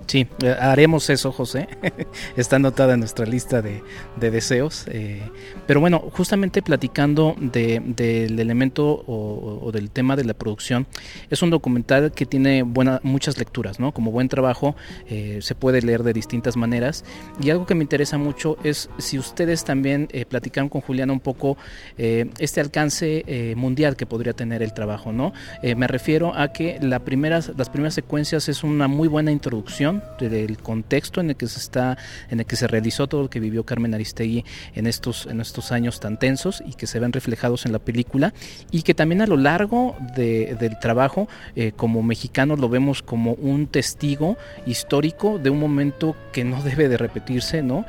Sí, 0.06 0.26
eh, 0.42 0.54
haremos 0.60 1.08
eso, 1.10 1.30
José. 1.32 1.68
Está 2.36 2.56
anotada 2.56 2.94
en 2.94 3.00
nuestra 3.00 3.24
lista 3.24 3.62
de, 3.62 3.82
de 4.16 4.30
deseos. 4.30 4.84
eh, 4.88 5.22
pero 5.66 5.80
bueno, 5.80 6.00
justamente 6.12 6.60
platicando 6.60 7.34
de- 7.38 7.80
del 7.80 8.38
elemento 8.40 8.84
o, 9.06 9.60
o 9.62 9.72
del 9.72 9.90
tema 9.90 10.16
de 10.16 10.24
la 10.24 10.34
producción, 10.34 10.86
es 11.30 11.40
un 11.42 11.50
documental 11.50 12.10
que 12.12 12.26
tiene 12.26 12.62
buena, 12.64 13.00
muchas 13.04 13.38
lecturas, 13.38 13.78
¿no? 13.78 13.92
Como 13.92 14.10
buen 14.10 14.28
trabajo, 14.28 14.74
eh, 15.08 15.38
se 15.40 15.54
puede 15.54 15.80
leer 15.82 16.02
de 16.02 16.12
distintas 16.12 16.56
maneras. 16.56 17.04
Y 17.40 17.50
algo 17.50 17.64
que 17.64 17.74
me 17.76 17.82
interesa 17.84 18.18
mucho 18.18 18.56
es 18.64 18.90
si 18.98 19.18
ustedes 19.18 19.64
también 19.64 20.08
eh, 20.12 20.24
platicaron 20.26 20.68
con 20.68 20.80
Juliana 20.80 21.12
un 21.12 21.20
poco 21.20 21.56
eh, 21.96 22.28
este 22.38 22.60
alcance 22.60 23.22
eh, 23.26 23.54
mundial 23.56 23.94
que 23.96 24.04
podría 24.04 24.32
tener 24.32 24.62
el 24.62 24.74
trabajo, 24.74 25.12
¿no? 25.12 25.32
Me 25.62 25.86
refiero 25.86 26.34
a 26.34 26.52
que 26.52 26.78
la 26.80 26.98
primeras, 27.00 27.52
las 27.62 27.70
primeras 27.70 27.94
secuencias 27.94 28.48
es 28.48 28.64
una 28.64 28.88
muy 28.88 29.06
buena 29.06 29.30
introducción 29.30 30.02
del 30.18 30.58
contexto 30.58 31.20
en 31.20 31.30
el 31.30 31.36
que 31.36 31.46
se 31.46 31.60
está, 31.60 31.96
en 32.28 32.40
el 32.40 32.46
que 32.46 32.56
se 32.56 32.66
realizó 32.66 33.06
todo 33.06 33.22
lo 33.22 33.30
que 33.30 33.38
vivió 33.38 33.64
Carmen 33.64 33.94
Aristegui 33.94 34.44
en 34.74 34.88
estos, 34.88 35.26
en 35.26 35.40
estos 35.40 35.70
años 35.70 36.00
tan 36.00 36.18
tensos 36.18 36.60
y 36.66 36.74
que 36.74 36.88
se 36.88 36.98
ven 36.98 37.12
reflejados 37.12 37.64
en 37.64 37.70
la 37.70 37.78
película 37.78 38.34
y 38.72 38.82
que 38.82 38.94
también 38.94 39.22
a 39.22 39.28
lo 39.28 39.36
largo 39.36 39.94
de- 40.16 40.56
del 40.58 40.76
trabajo 40.80 41.28
eh, 41.54 41.70
como 41.76 42.02
mexicanos 42.02 42.58
lo 42.58 42.68
vemos 42.68 43.00
como 43.00 43.34
un 43.34 43.68
testigo 43.68 44.36
histórico 44.66 45.38
de 45.38 45.50
un 45.50 45.60
momento 45.60 46.16
que 46.32 46.42
no 46.42 46.60
debe 46.64 46.88
de 46.88 46.96
repetirse, 46.96 47.62
¿no? 47.62 47.84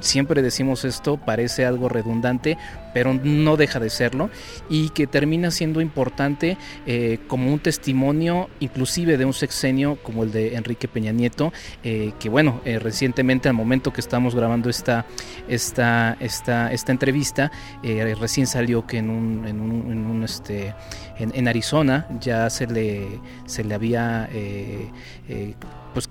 Siempre 0.00 0.42
decimos 0.42 0.84
esto, 0.84 1.16
parece 1.16 1.64
algo 1.64 1.88
redundante, 1.88 2.58
pero 2.92 3.12
no 3.12 3.56
deja 3.56 3.80
de 3.80 3.90
serlo 3.90 4.30
y 4.70 4.90
que 4.90 5.06
termina 5.06 5.50
siendo 5.50 5.80
importante 5.80 6.56
eh, 6.86 7.18
como 7.28 7.52
un 7.52 7.58
testimonio 7.58 8.48
inclusive 8.60 9.18
de 9.18 9.24
un 9.24 9.34
sexenio 9.34 9.96
como 10.02 10.24
el 10.24 10.32
de 10.32 10.54
Enrique 10.54 10.88
Peña 10.88 11.12
Nieto, 11.12 11.52
eh, 11.84 12.12
que 12.18 12.28
bueno, 12.28 12.60
eh, 12.64 12.78
recientemente 12.78 13.48
al 13.48 13.54
momento 13.54 13.92
que 13.92 14.00
estamos 14.00 14.34
grabando 14.34 14.70
esta, 14.70 15.06
esta, 15.48 16.16
esta, 16.20 16.72
esta 16.72 16.92
entrevista, 16.92 17.50
recién 18.18 18.46
salió 18.46 18.86
que 18.86 18.98
en 18.98 19.10
un, 19.10 19.46
en 19.46 19.60
un, 19.60 19.92
en 19.92 20.06
un, 20.06 20.24
este, 20.24 20.74
en, 21.18 21.32
en 21.34 21.48
Arizona 21.48 22.06
ya 22.20 22.48
se 22.50 22.66
le, 22.66 23.06
se 23.46 23.64
le 23.64 23.74
había 23.74 24.28
pues, 25.92 26.08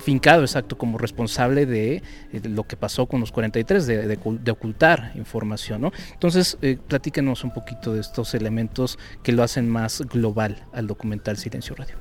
fincado 0.00 0.42
exacto 0.42 0.76
como 0.78 0.98
responsable 0.98 1.66
de, 1.66 1.96
eh, 2.32 2.40
lo 2.44 2.64
que 2.64 2.76
pasó 2.76 3.06
con 3.06 3.20
los 3.20 3.32
43, 3.32 3.86
de, 3.86 4.06
de, 4.06 4.18
ocul- 4.20 4.38
de 4.40 4.50
ocultar 4.50 5.12
información. 5.14 5.80
¿no? 5.82 5.92
Entonces, 6.12 6.58
eh, 6.62 6.78
platíquenos 6.88 7.44
un 7.44 7.52
poquito 7.52 7.94
de 7.94 8.00
estos 8.00 8.34
elementos 8.34 8.98
que 9.22 9.32
lo 9.32 9.42
hacen 9.42 9.68
más 9.68 10.00
global 10.02 10.64
al 10.72 10.86
documental 10.86 11.36
Silencio 11.36 11.74
Radio. 11.76 11.96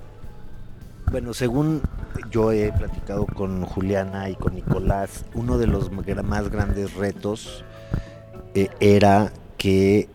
Bueno, 1.12 1.34
según 1.34 1.82
yo 2.30 2.52
he 2.52 2.72
platicado 2.72 3.26
con 3.26 3.66
Juliana 3.66 4.30
y 4.30 4.36
con 4.36 4.54
Nicolás, 4.54 5.26
uno 5.34 5.58
de 5.58 5.66
los 5.66 5.92
más 5.92 6.50
grandes 6.50 6.94
retos 6.94 7.64
eh, 8.54 8.70
era 8.80 9.32
que 9.58 10.08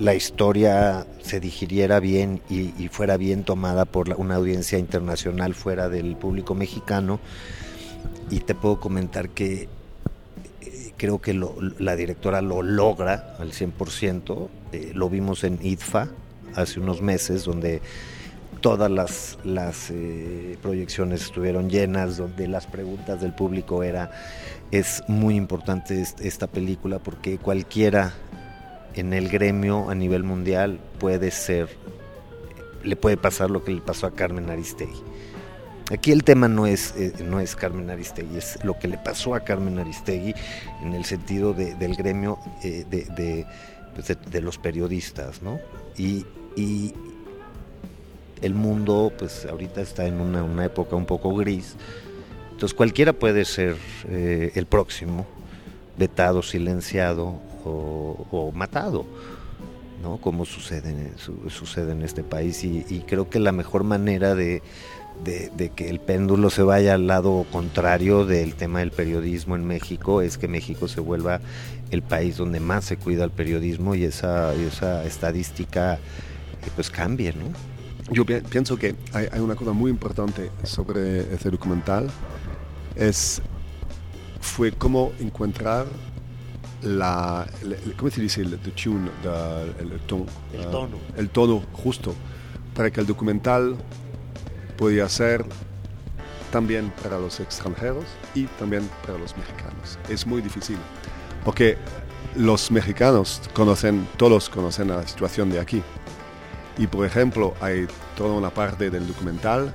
la 0.00 0.14
historia 0.14 1.06
se 1.22 1.40
digiriera 1.40 2.00
bien 2.00 2.40
y, 2.48 2.88
fuera 2.88 3.16
bien 3.18 3.44
tomada 3.44 3.84
por 3.84 4.08
una 4.18 4.36
audiencia 4.36 4.78
internacional 4.78 5.54
fuera 5.54 5.88
del 5.90 6.16
público 6.16 6.54
mexicano. 6.54 7.20
Y 8.30 8.40
te 8.40 8.54
puedo 8.54 8.80
comentar 8.80 9.28
que 9.28 9.68
eh, 10.62 10.92
creo 10.96 11.20
que 11.20 11.34
la 11.78 11.96
directora 11.96 12.40
lo 12.40 12.62
logra 12.62 13.36
al 13.38 13.52
100%. 13.52 14.48
Eh, 14.72 14.92
lo 14.94 15.10
vimos 15.10 15.44
en 15.44 15.58
IDFA 15.62 16.08
hace 16.54 16.80
unos 16.80 17.02
meses, 17.02 17.44
donde 17.44 17.82
todas 18.62 18.90
las, 19.44 19.90
eh, 19.90 20.56
proyecciones 20.62 21.22
estuvieron 21.22 21.68
llenas, 21.68 22.16
donde 22.16 22.48
las 22.48 22.66
preguntas 22.66 23.20
del 23.20 23.34
público 23.34 23.82
era, 23.82 24.10
es 24.70 25.02
muy 25.08 25.34
importante 25.36 26.00
est- 26.00 26.20
esta 26.20 26.46
película 26.46 26.98
porque 27.00 27.36
cualquiera 27.38 28.12
en 28.94 29.12
el 29.12 29.28
gremio 29.28 29.90
a 29.90 29.94
nivel 29.94 30.24
mundial 30.24 30.80
puede 30.98 31.30
ser, 31.30 31.68
le 32.82 32.96
puede 32.96 33.16
pasar 33.16 33.50
lo 33.50 33.62
que 33.64 33.72
le 33.72 33.80
pasó 33.80 34.06
a 34.06 34.12
Carmen 34.12 34.50
Aristegui. 34.50 35.02
Aquí 35.92 36.12
el 36.12 36.22
tema 36.22 36.46
no 36.46 36.66
es, 36.66 36.94
eh, 36.96 37.12
no 37.24 37.40
es 37.40 37.56
Carmen 37.56 37.90
Aristegui, 37.90 38.36
es 38.38 38.62
lo 38.64 38.78
que 38.78 38.86
le 38.88 38.96
pasó 38.98 39.34
a 39.34 39.40
Carmen 39.40 39.78
Aristegui 39.78 40.34
en 40.82 40.94
el 40.94 41.04
sentido 41.04 41.52
de- 41.52 41.74
del 41.74 41.96
gremio 41.96 42.38
eh, 42.62 42.84
pues, 43.94 44.06
de- 44.08 44.16
de 44.30 44.40
los 44.40 44.56
periodistas, 44.58 45.42
¿no? 45.42 45.58
Y, 45.96 46.24
y 46.56 46.94
el 48.40 48.54
mundo, 48.54 49.12
pues 49.18 49.44
ahorita 49.46 49.80
está 49.80 50.06
en 50.06 50.20
una, 50.20 50.42
una 50.44 50.64
época 50.64 50.94
un 50.96 51.06
poco 51.06 51.34
gris, 51.34 51.74
entonces 52.52 52.72
cualquiera 52.74 53.12
puede 53.12 53.44
ser 53.44 53.76
eh, 54.08 54.52
el 54.54 54.66
próximo, 54.66 55.26
vetado, 55.98 56.42
silenciado 56.42 57.40
o, 57.64 58.52
matado. 58.54 59.04
¿no? 60.02 60.16
como 60.16 60.46
sucede, 60.46 60.88
en- 60.90 61.18
su- 61.18 61.50
sucede 61.50 61.92
en 61.92 62.00
este 62.02 62.22
país 62.22 62.64
y, 62.64 63.04
creo 63.06 63.28
que 63.28 63.38
la 63.38 63.52
mejor 63.52 63.84
manera 63.84 64.34
de, 64.34 64.62
que 65.76 65.90
el 65.90 66.00
péndulo 66.00 66.48
se 66.48 66.62
vaya 66.62 66.94
al 66.94 67.06
lado 67.06 67.44
contrario 67.52 68.24
del 68.24 68.54
tema 68.54 68.78
del 68.78 68.92
periodismo 68.92 69.56
en 69.56 69.66
México 69.66 70.22
es 70.22 70.38
que 70.38 70.48
México 70.48 70.88
se 70.88 71.00
vuelva 71.02 71.40
el 71.90 72.00
país 72.00 72.38
donde 72.38 72.60
más 72.60 72.86
se 72.86 72.96
cuida 72.96 73.24
el 73.24 73.30
periodismo 73.30 73.94
y 73.94 74.04
esa, 74.04 74.54
y 74.54 74.62
esa 74.64 75.04
estadística 75.04 75.96
eh, 75.96 75.98
pues 76.74 76.88
cambie, 76.88 77.34
¿no? 77.34 77.44
Yo 78.10 78.24
pi- 78.24 78.40
pienso 78.40 78.78
que 78.78 78.94
hay, 79.12 79.26
hay 79.30 79.40
una 79.40 79.54
cosa 79.54 79.72
muy 79.72 79.90
importante 79.90 80.50
sobre 80.64 81.20
este 81.34 81.50
documental. 81.50 82.08
Es, 82.96 83.42
fue 84.40 84.72
cómo 84.72 85.12
encontrar 85.20 85.84
la, 86.82 87.46
el- 87.62 87.94
¿cómo 87.96 88.10
se 88.10 88.20
dice? 88.22 88.40
El 88.42 88.58
the 88.58 88.70
tune, 88.70 89.10
the- 89.22 89.82
el, 89.82 89.92
el 89.92 90.00
tono, 90.00 90.26
El 90.52 90.60
ah, 90.62 90.70
tono. 90.70 90.96
el 91.16 91.28
tono 91.30 91.62
justo 91.72 92.14
para 92.74 92.90
que 92.90 93.00
el 93.00 93.06
documental 93.06 93.76
podía 94.76 95.08
ser 95.08 95.44
también 96.50 96.92
para 97.02 97.18
los 97.18 97.38
extranjeros 97.40 98.04
y 98.34 98.44
también 98.58 98.88
para 99.06 99.18
los 99.18 99.36
mexicanos. 99.36 99.98
Es 100.08 100.26
muy 100.26 100.40
difícil 100.42 100.76
porque 101.44 101.76
los 102.36 102.70
mexicanos 102.70 103.40
conocen, 103.54 104.06
todos 104.16 104.48
conocen 104.48 104.88
la 104.88 105.06
situación 105.06 105.50
de 105.50 105.60
aquí. 105.60 105.82
Y 106.78 106.86
por 106.86 107.04
ejemplo, 107.04 107.54
hay 107.60 107.86
toda 108.16 108.34
una 108.34 108.50
parte 108.50 108.88
del 108.90 109.06
documental 109.06 109.74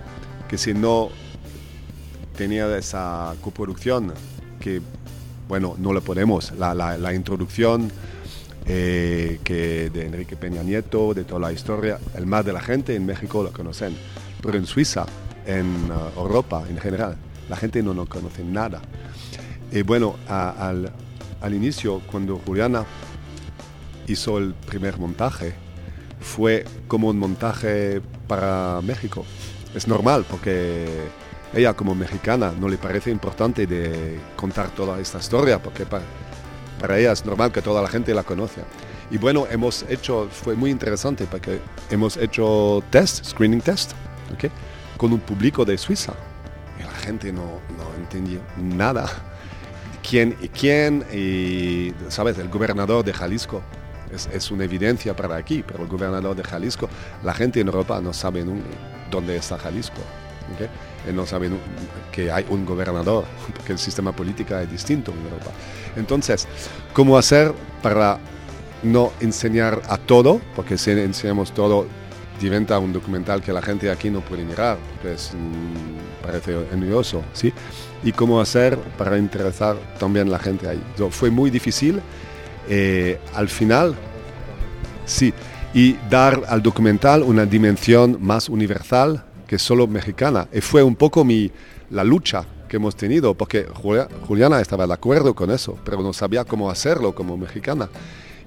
que 0.50 0.58
si 0.58 0.74
no 0.74 1.10
tenía 2.36 2.76
esa 2.78 3.34
coproducción, 3.42 4.14
que 4.60 4.82
bueno, 5.48 5.75
no 5.78 5.94
le 5.94 6.02
podemos, 6.02 6.52
la, 6.58 7.14
introducción 7.14 7.92
eh, 8.66 9.40
que 9.44 9.90
de 9.90 10.06
Enrique 10.06 10.36
Peña 10.36 10.64
Nieto, 10.64 11.14
de 11.14 11.24
toda 11.24 11.40
la 11.42 11.52
historia, 11.54 12.00
el 12.16 12.25
más 12.25 12.44
de 12.46 12.54
la 12.54 12.62
gente 12.62 12.96
en 12.96 13.06
México 13.06 13.44
lo 13.44 13.52
conocen, 13.52 13.96
pero 14.42 14.58
en 14.58 14.66
Suiza, 14.66 15.06
en 15.46 15.68
uh, 15.92 16.20
Europa 16.20 16.64
en 16.70 16.78
general, 16.78 17.16
la 17.50 17.56
gente 17.56 17.84
no, 17.84 17.94
no 17.94 18.06
conoce 18.08 18.44
nada. 18.44 18.82
Y 19.72 19.84
bueno, 19.84 20.16
a- 20.28 20.68
al, 20.70 20.92
al 21.42 21.54
inicio, 21.54 22.02
cuando 22.12 22.38
Juliana 22.46 22.84
hizo 24.08 24.38
el 24.40 24.54
primer 24.54 24.98
montaje, 24.98 25.54
fue 26.20 26.66
como 26.88 27.10
un 27.10 27.20
montaje 27.20 28.02
para 28.28 28.82
México. 28.84 29.25
Es 29.75 29.88
normal 29.88 30.25
porque 30.30 30.86
ella 31.56 31.74
como 31.74 31.96
mexicana 31.96 32.54
no 32.60 32.68
le 32.68 32.78
parece 32.78 33.10
importante 33.12 33.66
de 33.66 34.20
contar 34.36 34.70
toda 34.70 35.00
esta 35.00 35.18
historia 35.20 35.62
porque 35.62 35.86
pa- 35.86 36.02
para 36.80 37.00
ella 37.00 37.14
es 37.14 37.26
normal 37.26 37.52
que 37.52 37.62
toda 37.62 37.82
la 37.82 37.88
gente 37.88 38.14
la 38.14 38.24
conozca. 38.24 38.62
Y 39.10 39.18
bueno, 39.18 39.46
hemos 39.50 39.86
hecho, 39.88 40.28
fue 40.32 40.56
muy 40.56 40.72
interesante 40.72 41.26
porque 41.30 41.60
hemos 41.90 42.18
hecho 42.18 42.84
test, 42.90 43.24
screening 43.26 43.62
test, 43.62 43.92
¿ok? 44.34 44.52
con 44.98 45.14
un 45.14 45.20
público 45.20 45.64
de 45.66 45.78
Suiza. 45.78 46.14
Y 46.80 46.84
la 46.84 46.92
gente 46.92 47.32
no, 47.32 47.60
no 47.78 47.96
entendía 47.98 48.40
nada. 48.58 49.08
¿Quién 50.08 50.36
y 50.42 50.50
quién? 50.50 51.04
Y, 51.14 51.94
¿sabes? 52.10 52.38
El 52.38 52.50
gobernador 52.50 53.04
de 53.04 53.14
Jalisco. 53.14 53.62
Es, 54.14 54.30
es, 54.32 54.52
una 54.52 54.64
evidencia 54.66 55.16
para 55.16 55.36
aquí, 55.36 55.64
pero 55.66 55.84
el 55.84 55.90
gobernador 55.90 56.36
de 56.36 56.44
Jalisco, 56.44 56.88
la 57.24 57.34
gente 57.34 57.60
en 57.60 57.68
Europa 57.68 58.00
no 58.02 58.14
sabe 58.14 58.46
dónde 59.12 59.36
está 59.36 59.58
Jalisco. 59.58 60.02
¿okay? 60.54 60.68
No 61.14 61.26
sabe 61.26 61.50
que 62.12 62.32
hay 62.32 62.46
un 62.50 62.66
gobernador, 62.66 63.26
porque 63.56 63.74
el 63.74 63.80
sistema 63.80 64.12
político 64.12 64.56
es 64.56 64.72
distinto 64.72 65.12
en 65.12 65.24
Europa. 65.24 65.52
Entonces, 65.96 66.48
¿cómo 66.94 67.18
hacer 67.18 67.54
para 67.82 68.20
no 68.84 69.12
enseñar 69.20 69.82
a 69.88 69.98
todo? 69.98 70.42
Porque 70.56 70.78
si 70.78 70.92
enseñamos 70.92 71.54
todo, 71.54 71.88
diventa 72.40 72.78
un 72.80 72.94
documental 72.94 73.42
que 73.42 73.54
la 73.54 73.62
gente 73.62 73.90
aquí 73.90 74.10
no 74.10 74.22
puede 74.22 74.44
mirar, 74.44 74.78
que 75.02 75.14
es, 75.14 75.32
parece 76.22 76.56
envidioso, 76.72 77.24
¿sí? 77.34 77.54
Y 78.04 78.12
cómo 78.12 78.40
hacer 78.42 78.78
para 78.98 79.18
interesar 79.18 79.78
también 80.00 80.28
a 80.28 80.32
la 80.32 80.40
gente 80.40 80.68
ahí. 80.68 80.82
fue 81.10 81.30
muy 81.30 81.50
difícil. 81.50 82.02
Eh, 82.68 83.20
al 83.36 83.48
final, 83.48 83.96
sí, 85.06 85.34
y 85.74 85.98
dar 86.10 86.44
al 86.48 86.62
documental 86.62 87.22
una 87.22 87.46
dimensión 87.46 88.18
más 88.22 88.48
universal 88.50 89.25
que 89.48 89.60
solo 89.60 89.88
mexicana. 89.88 90.48
Y 90.54 90.62
fue 90.62 90.84
un 90.84 90.96
poco 90.96 91.24
mi, 91.24 91.52
la 91.90 92.04
lucha 92.04 92.46
que 92.68 92.78
hemos 92.78 92.96
tenido, 92.96 93.34
porque 93.34 93.66
Juliana 94.28 94.60
estaba 94.60 94.88
de 94.88 94.94
acuerdo 94.94 95.34
con 95.36 95.52
eso, 95.52 95.78
pero 95.84 96.02
no 96.02 96.14
sabía 96.14 96.44
cómo 96.44 96.70
hacerlo 96.70 97.14
como 97.14 97.38
mexicana. 97.38 97.90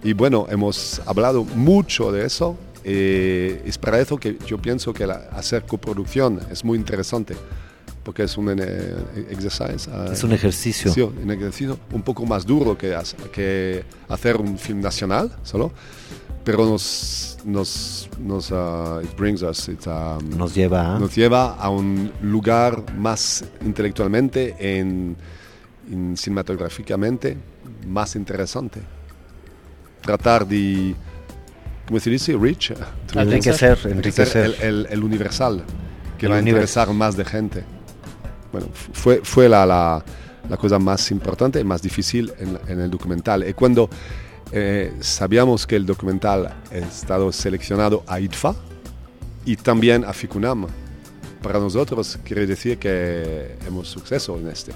Y 0.02 0.12
bueno, 0.12 0.46
hemos 0.50 1.00
hablado 1.06 1.44
mucho 1.44 2.12
de 2.12 2.26
eso. 2.26 2.56
Eh, 2.84 3.62
es 3.66 3.76
para 3.76 4.00
eso 4.00 4.16
que 4.16 4.38
yo 4.46 4.58
pienso 4.58 4.92
que 4.92 5.04
hacer 5.04 5.64
coproducción 5.64 6.40
es 6.50 6.64
muy 6.64 6.78
interesante, 6.78 7.36
porque 8.04 8.22
es 8.22 8.36
un 8.36 8.50
eh, 8.50 8.96
ejercicio. 9.30 9.92
Ah, 9.92 10.08
es 10.12 10.22
un 10.22 10.32
ejercicio. 10.32 10.92
Sí, 10.92 11.00
un 11.00 11.30
ejercicio 11.30 11.78
un 11.92 12.02
poco 12.02 12.24
más 12.24 12.46
duro 12.46 12.78
que, 12.78 12.96
que 13.32 13.84
hacer 14.08 14.36
un 14.36 14.56
film 14.58 14.80
nacional 14.80 15.36
solo, 15.42 15.72
pero 16.44 16.64
nos 16.64 17.28
nos, 17.44 18.08
nos, 18.18 18.50
uh, 18.50 19.02
brings 19.16 19.42
us, 19.42 19.68
um, 19.68 20.36
nos, 20.36 20.54
lleva 20.54 20.98
nos 20.98 21.14
lleva 21.14 21.54
a 21.54 21.70
un 21.70 22.12
lugar 22.22 22.82
más 22.96 23.44
intelectualmente, 23.64 24.56
en, 24.58 25.16
cinematográficamente, 26.14 27.36
más 27.86 28.14
interesante. 28.16 28.80
Tratar 30.02 30.46
de, 30.46 30.94
¿cómo 31.86 31.98
se 31.98 32.10
dice? 32.10 32.36
Rich. 32.36 32.74
Enriquecer, 33.14 33.78
enriquecer. 33.84 34.56
El, 34.60 34.86
el, 34.90 35.02
universal, 35.02 35.64
que 36.18 36.28
va 36.28 36.36
a 36.36 36.40
interesar 36.40 36.92
más 36.92 37.16
de 37.16 37.24
gente. 37.24 37.64
Bueno, 38.52 38.68
fue, 38.72 39.20
fue 39.22 39.48
la, 39.48 39.64
la, 39.64 40.04
la 40.48 40.56
cosa 40.56 40.78
más 40.78 41.10
importante 41.10 41.60
y 41.60 41.64
más 41.64 41.80
difícil 41.80 42.32
en, 42.38 42.58
en 42.68 42.80
el 42.80 42.90
documental. 42.90 43.48
Y 43.48 43.54
cuando 43.54 43.88
eh, 44.52 44.94
sabíamos 45.00 45.66
que 45.66 45.76
el 45.76 45.84
documental 45.84 46.46
ha 46.46 46.76
estado 46.76 47.30
seleccionado 47.32 48.02
a 48.06 48.18
IDFA 48.20 48.54
y 49.44 49.56
también 49.56 50.04
a 50.04 50.12
FICUNAM. 50.12 50.66
Para 51.42 51.58
nosotros 51.60 52.18
quiere 52.24 52.46
decir 52.46 52.78
que 52.78 53.56
hemos 53.66 53.88
suceso 53.88 54.38
en 54.38 54.48
este, 54.48 54.72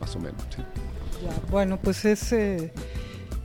más 0.00 0.14
o 0.16 0.20
menos. 0.20 0.42
bueno, 1.50 1.78
pues 1.82 2.04
es, 2.04 2.32
eh, 2.32 2.72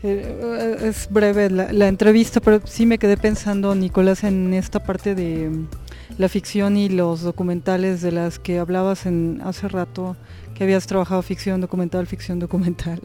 eh, 0.04 0.94
breve 1.10 1.50
la, 1.50 1.88
entrevista, 1.88 2.40
pero 2.40 2.62
sí 2.66 2.86
me 2.86 3.00
quedé 3.00 3.18
pensando, 3.18 3.74
Nicolás, 3.74 4.24
en 4.24 4.54
esta 4.54 4.84
parte 4.84 5.16
de 5.16 5.50
mm, 5.50 5.68
la 6.20 6.30
ficción 6.30 6.78
y 6.78 6.90
los 6.90 7.22
documentales 7.22 8.02
de 8.02 8.12
las 8.12 8.38
que 8.38 8.60
hablabas 8.60 9.06
hace 9.44 9.68
rato, 9.68 10.16
que 10.54 10.64
habías 10.64 10.86
trabajado 10.86 11.22
ficción 11.24 11.60
documental, 11.60 12.06
ficción 12.06 12.40
documental. 12.40 13.02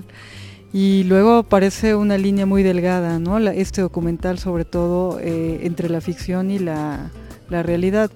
Y 0.72 1.02
luego 1.04 1.38
aparece 1.38 1.96
una 1.96 2.16
línea 2.16 2.46
muy 2.46 2.62
delgada, 2.62 3.18
¿no? 3.18 3.38
este 3.38 3.82
documental 3.82 4.38
sobre 4.38 4.64
todo 4.64 5.18
eh, 5.20 5.60
entre 5.62 5.88
la 5.88 6.00
ficción 6.00 6.50
y 6.50 6.58
la, 6.58 7.10
realidad. 7.48 8.10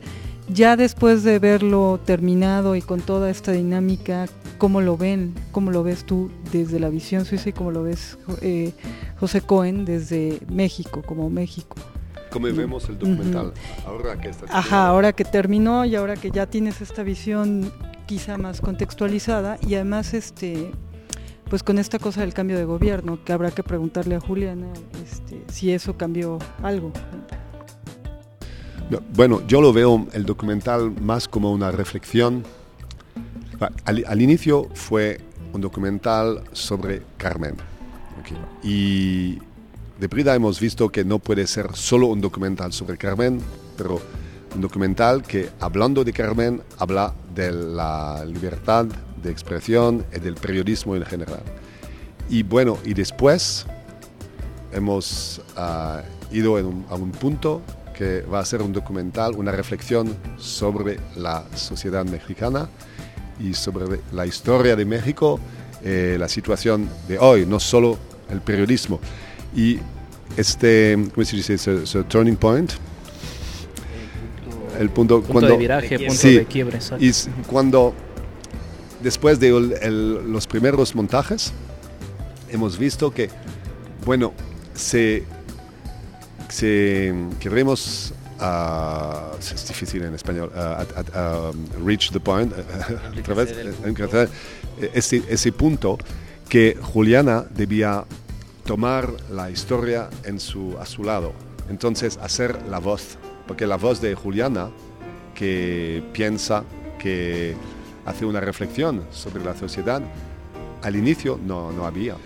Ya 0.49 0.77
después 0.77 1.25
de 1.25 1.39
verlo 1.39 1.99
terminado 2.05 2.77
y 2.77 2.83
con 2.83 3.01
toda 3.01 3.31
esta 3.31 3.51
dinámica, 3.51 4.27
¿cómo 4.59 4.81
lo 4.81 4.97
ven? 4.97 5.35
¿Cómo 5.51 5.73
lo 5.73 5.83
ves 5.83 6.05
tú 6.05 6.31
desde 6.53 6.79
la 6.79 6.91
visión 6.91 7.25
suiza 7.25 7.49
y 7.49 7.53
cómo 7.53 7.73
lo 7.73 7.83
ves 7.83 8.19
eh, 8.43 8.73
José 9.19 9.41
Cohen 9.41 9.85
desde 9.85 10.41
México, 10.49 11.03
como 11.05 11.31
México? 11.31 11.77
¿Cómo 12.31 12.47
vemos 12.53 12.89
el 12.89 12.99
documental? 12.99 13.53
Ahora 13.87 14.21
que 14.21 14.29
está 14.29 14.47
Ajá, 14.51 14.89
ahora 14.89 15.13
que 15.13 15.25
terminó 15.25 15.85
y 15.87 15.97
ahora 15.97 16.15
que 16.15 16.31
ya 16.31 16.47
tienes 16.47 16.81
esta 16.81 17.03
visión 17.03 17.73
quizá 18.07 18.37
más 18.37 18.61
contextualizada 18.61 19.57
y 19.67 19.75
además 19.75 20.15
este 20.15 20.71
pues 21.55 21.63
con 21.63 21.79
esta 21.79 22.01
cosa 22.01 22.23
del 22.23 22.35
cambio 22.35 22.59
de 22.59 22.65
gobierno, 22.65 23.23
que 23.25 23.33
habrá 23.33 23.53
que 23.53 23.63
preguntarle 23.63 24.17
a 24.17 24.21
Juliana 24.21 24.67
este, 25.05 25.45
si 25.53 25.71
eso 25.71 25.97
cambió 25.97 26.41
algo. 26.65 26.91
Bueno, 29.15 29.41
yo 29.47 29.61
lo 29.61 29.73
veo 29.73 30.05
el 30.15 30.27
documental 30.27 30.91
más 31.01 31.29
como 31.29 31.53
una 31.53 31.71
reflexión. 31.71 32.43
Al, 33.85 34.21
inicio 34.21 34.69
fue 34.75 35.21
un 35.53 35.61
documental 35.61 36.43
sobre 36.51 37.03
Carmen. 37.19 37.55
Y 38.65 39.39
de 40.01 40.09
Brida 40.09 40.35
hemos 40.35 40.59
visto 40.59 40.89
que 40.89 41.05
no 41.05 41.21
puede 41.21 41.47
ser 41.47 41.69
solo 41.75 42.09
un 42.09 42.21
documental 42.21 42.73
sobre 42.73 42.97
Carmen, 42.97 43.39
pero 43.77 44.01
un 44.57 44.61
documental 44.61 45.23
que 45.23 45.51
hablando 45.61 46.03
de 46.03 46.13
Carmen 46.13 46.63
habla 46.81 47.15
de 47.33 47.53
la 47.53 48.25
libertad 48.25 48.89
de 49.25 49.31
expresión 49.31 50.05
y 50.15 50.21
del 50.21 50.35
periodismo 50.35 50.95
en 50.95 51.05
general. 51.05 51.43
Y 52.29 52.43
bueno, 52.43 52.79
y 52.85 52.95
después 52.95 53.67
hemos 54.73 55.41
ah, 55.57 56.03
ido 56.31 56.57
a 56.57 56.95
un 56.95 57.11
punto 57.11 57.63
que 57.97 58.23
va 58.23 58.41
a 58.41 58.45
ser 58.45 58.61
un 58.63 58.73
documental, 58.73 59.35
una 59.37 59.53
reflexión 59.53 60.17
sobre 60.37 60.99
la 61.17 61.45
sociedad 61.55 62.05
mexicana 62.05 62.69
y 63.41 63.55
sobre 63.55 64.01
la 64.13 64.27
historia 64.27 64.77
de 64.77 64.85
México, 64.85 65.41
eh, 65.83 66.17
la 66.19 66.29
situación 66.29 66.89
de 67.09 67.19
hoy, 67.19 67.47
no 67.47 67.61
solo 67.61 67.99
el 68.31 68.41
periodismo. 68.41 69.01
Y 69.55 69.79
este, 70.37 70.99
¿cómo 71.15 71.25
se 71.25 71.37
dice? 71.37 71.55
Es 71.55 71.97
turning 72.09 72.37
point. 72.37 72.73
El 74.79 74.91
punto, 74.91 75.23
cuando, 75.23 75.51
de 75.51 75.57
viraje, 75.57 75.99
punto 76.01 76.27
de 76.27 76.47
quiebre. 76.47 76.79
Y 76.99 77.13
cuando 77.47 77.95
después 79.05 79.39
de 79.39 79.51
los 80.27 80.47
primeros 80.47 80.95
montajes, 80.95 81.53
hemos 82.49 82.79
visto 82.79 83.11
que, 83.13 83.29
bueno, 84.05 84.33
se, 84.75 85.25
queremos, 87.39 88.15
ah, 88.41 89.33
es 89.39 89.69
difícil 89.69 90.05
en 90.05 90.15
español, 90.15 90.51
uh, 90.57 91.85
reach 91.87 92.11
the 92.13 92.19
point, 92.19 92.51
otra 93.21 93.35
vez, 93.35 94.31
ese, 94.95 95.23
ese 95.29 95.53
punto 95.53 95.99
que 96.49 96.77
Juliana 96.81 97.45
debía 97.55 98.05
tomar 98.65 99.11
la 99.31 99.51
historia 99.51 100.09
en 100.25 100.41
su, 100.41 100.79
a 100.81 100.87
su 100.87 101.05
lado, 101.05 101.35
entonces 101.69 102.19
hacer 102.23 102.59
la 102.71 102.79
voz, 102.79 103.19
porque 103.47 103.67
la 103.67 103.77
voz 103.77 104.01
de 104.01 104.15
Juliana 104.15 104.71
que 105.35 106.03
piensa 106.15 106.65
que 106.99 107.55
hace 108.07 108.25
una 108.25 108.41
reflexión 108.41 109.05
sobre 109.11 109.45
la 109.45 109.57
sociedad, 109.57 110.03
al 110.83 110.97
inicio 110.97 111.39
no, 111.45 111.73
no 111.73 111.87
había. 111.87 112.17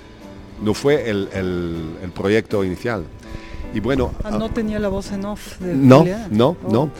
No 0.62 0.74
fue 0.74 1.08
el, 1.08 1.28
el, 1.32 2.10
proyecto 2.10 2.64
inicial. 2.64 3.04
Y 3.72 3.80
bueno, 3.80 4.12
ah, 4.24 4.32
no 4.32 4.50
tenía 4.50 4.78
la 4.80 4.88
voz 4.88 5.12
en 5.12 5.24
off. 5.24 5.58
De 5.60 5.74
no, 5.74 6.04
no, 6.30 6.56
oh. 6.64 6.72
no. 6.72 6.90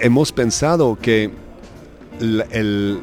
hemos 0.00 0.32
pensado 0.32 0.98
que 1.00 1.30
el, 2.20 3.00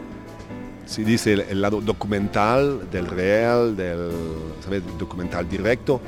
si 0.86 1.04
dice 1.04 1.34
el, 1.34 1.62
lado 1.62 1.80
documental 1.80 2.90
del 2.92 3.08
real, 3.08 3.78
del 3.78 4.12
documental 5.00 5.48
directo, 5.48 6.02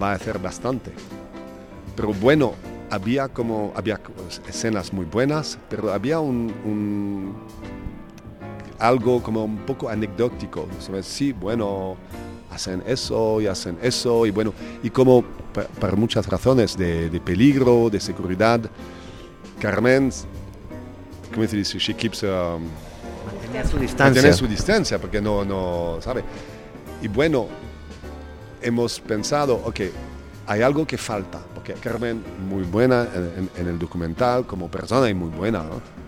va 0.00 0.12
a 0.12 0.18
ser 0.18 0.38
bastante. 0.38 0.92
Pero 1.96 2.12
bueno, 2.14 2.54
había 2.90 3.26
como 3.26 3.72
había 3.74 4.00
escenas 4.48 4.92
muy 4.92 5.06
buenas, 5.06 5.58
pero 5.68 5.92
había 5.92 6.20
un 6.20 7.34
algo 8.82 9.22
como 9.22 9.44
un 9.44 9.58
poco 9.58 9.88
anecdótico. 9.88 10.66
Sí, 11.02 11.32
bueno, 11.32 11.96
hacen 12.50 12.82
eso 12.86 13.40
y 13.40 13.46
hacen 13.46 13.78
eso, 13.82 14.26
y 14.26 14.30
bueno, 14.30 14.52
y 14.82 14.90
como 14.90 15.24
para 15.80 15.94
muchas 15.96 16.26
razones 16.26 16.76
de, 16.76 17.08
peligro, 17.24 17.88
de 17.90 18.00
seguridad, 18.00 18.60
Carmen, 19.60 20.10
¿cómo 21.32 21.46
se 21.46 21.56
dice? 21.56 21.78
She 21.78 21.94
keeps... 21.94 22.18
su 23.70 23.78
distancia. 23.78 24.32
su 24.32 24.46
distancia, 24.46 24.98
porque 24.98 25.20
no, 25.20 25.44
no, 25.44 25.98
¿sabe? 26.00 26.24
Y 27.00 27.08
bueno, 27.08 27.46
hemos 28.60 29.00
pensado, 29.00 29.60
ok, 29.64 29.80
hay 30.46 30.62
algo 30.62 30.86
que 30.86 30.98
falta, 30.98 31.40
porque 31.54 31.74
Carmen 31.74 32.22
muy 32.48 32.62
buena 32.64 33.06
en, 33.14 33.24
en- 33.44 33.50
en 33.56 33.68
el 33.68 33.78
documental 33.78 34.46
como 34.46 34.68
persona 34.70 35.08
y 35.08 35.14
muy 35.14 35.28
buena, 35.30 35.62
¿no? 35.62 36.01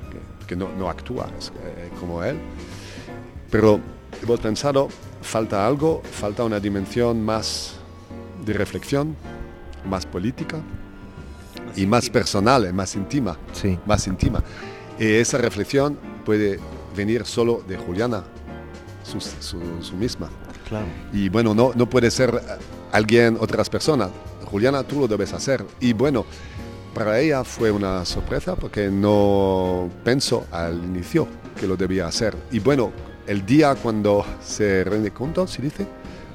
Que, 0.55 0.57
no, 0.57 0.69
no 0.79 0.88
actúa 0.88 1.29
es, 1.38 1.49
eh, 1.64 1.90
como 2.01 2.23
él, 2.23 2.37
pero 3.51 3.81
hemos 4.23 4.40
pensado, 4.40 4.88
falta 5.23 5.67
algo, 5.67 6.03
falta 6.05 6.45
una 6.45 6.61
dimensión 6.61 7.23
más 7.25 7.75
de 8.45 8.53
reflexión, 8.53 9.17
más 9.88 10.07
política 10.07 10.59
y 11.77 11.87
más 11.87 12.09
personal, 12.11 12.73
más 12.73 12.95
íntima 12.95 13.37
Sí. 13.53 13.79
más 13.87 14.07
íntima. 14.07 14.43
Y 14.99 15.07
esa 15.14 15.38
reflexión 15.38 15.99
puede 16.25 16.59
venir 16.97 17.25
solo 17.27 17.62
de 17.67 17.77
Juliana, 17.77 18.23
su, 19.03 19.21
su- 19.21 19.61
su 19.83 19.97
misma. 19.97 20.29
Claro. 20.69 20.87
Y 21.12 21.29
bueno, 21.29 21.55
no, 21.55 21.73
no 21.75 21.88
puede 21.88 22.11
ser 22.11 22.31
eh, 22.35 22.40
alguien, 22.93 23.37
otras 23.40 23.69
personas. 23.69 24.11
Juliana, 24.51 24.83
tú 24.85 25.01
lo 25.01 25.09
debes 25.09 25.33
hacer. 25.33 25.64
Y 25.81 25.93
bueno, 25.93 26.25
para 26.95 27.21
ella 27.21 27.45
fue 27.45 27.71
una 27.71 28.05
sorpresa 28.05 28.55
porque 28.57 28.89
no 28.89 29.91
pensó 30.05 30.47
al 30.51 30.77
inicio 30.85 31.27
que 31.59 31.67
lo 31.67 31.77
debía 31.77 32.07
hacer. 32.07 32.35
Y 32.51 32.61
bueno, 32.61 32.93
el 33.27 33.45
día 33.45 33.75
cuando 33.75 34.25
se 34.43 34.85
rende 34.85 35.11
cuenta, 35.11 35.47
¿se 35.47 35.61
dice? 35.63 35.87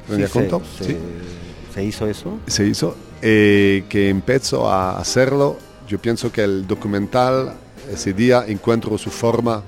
¿Rende 0.08 0.28
Sí, 0.28 0.34
cuenta? 0.34 0.60
se, 0.78 0.84
Sí 0.84 0.92
se- 0.94 1.74
se 1.74 1.84
hizo 1.84 2.08
eso. 2.08 2.40
se 2.48 2.66
hizo, 2.68 2.96
eh, 3.22 3.86
que 3.90 4.10
empezó 4.10 4.70
a 4.70 5.00
hacerlo, 5.00 5.58
yo 5.88 6.00
pienso 6.00 6.32
que 6.32 6.44
el 6.44 6.68
documental 6.68 7.54
ese 7.92 8.14
día 8.14 8.44
encuentro 8.48 8.98
su 8.98 9.10
forma 9.10 9.64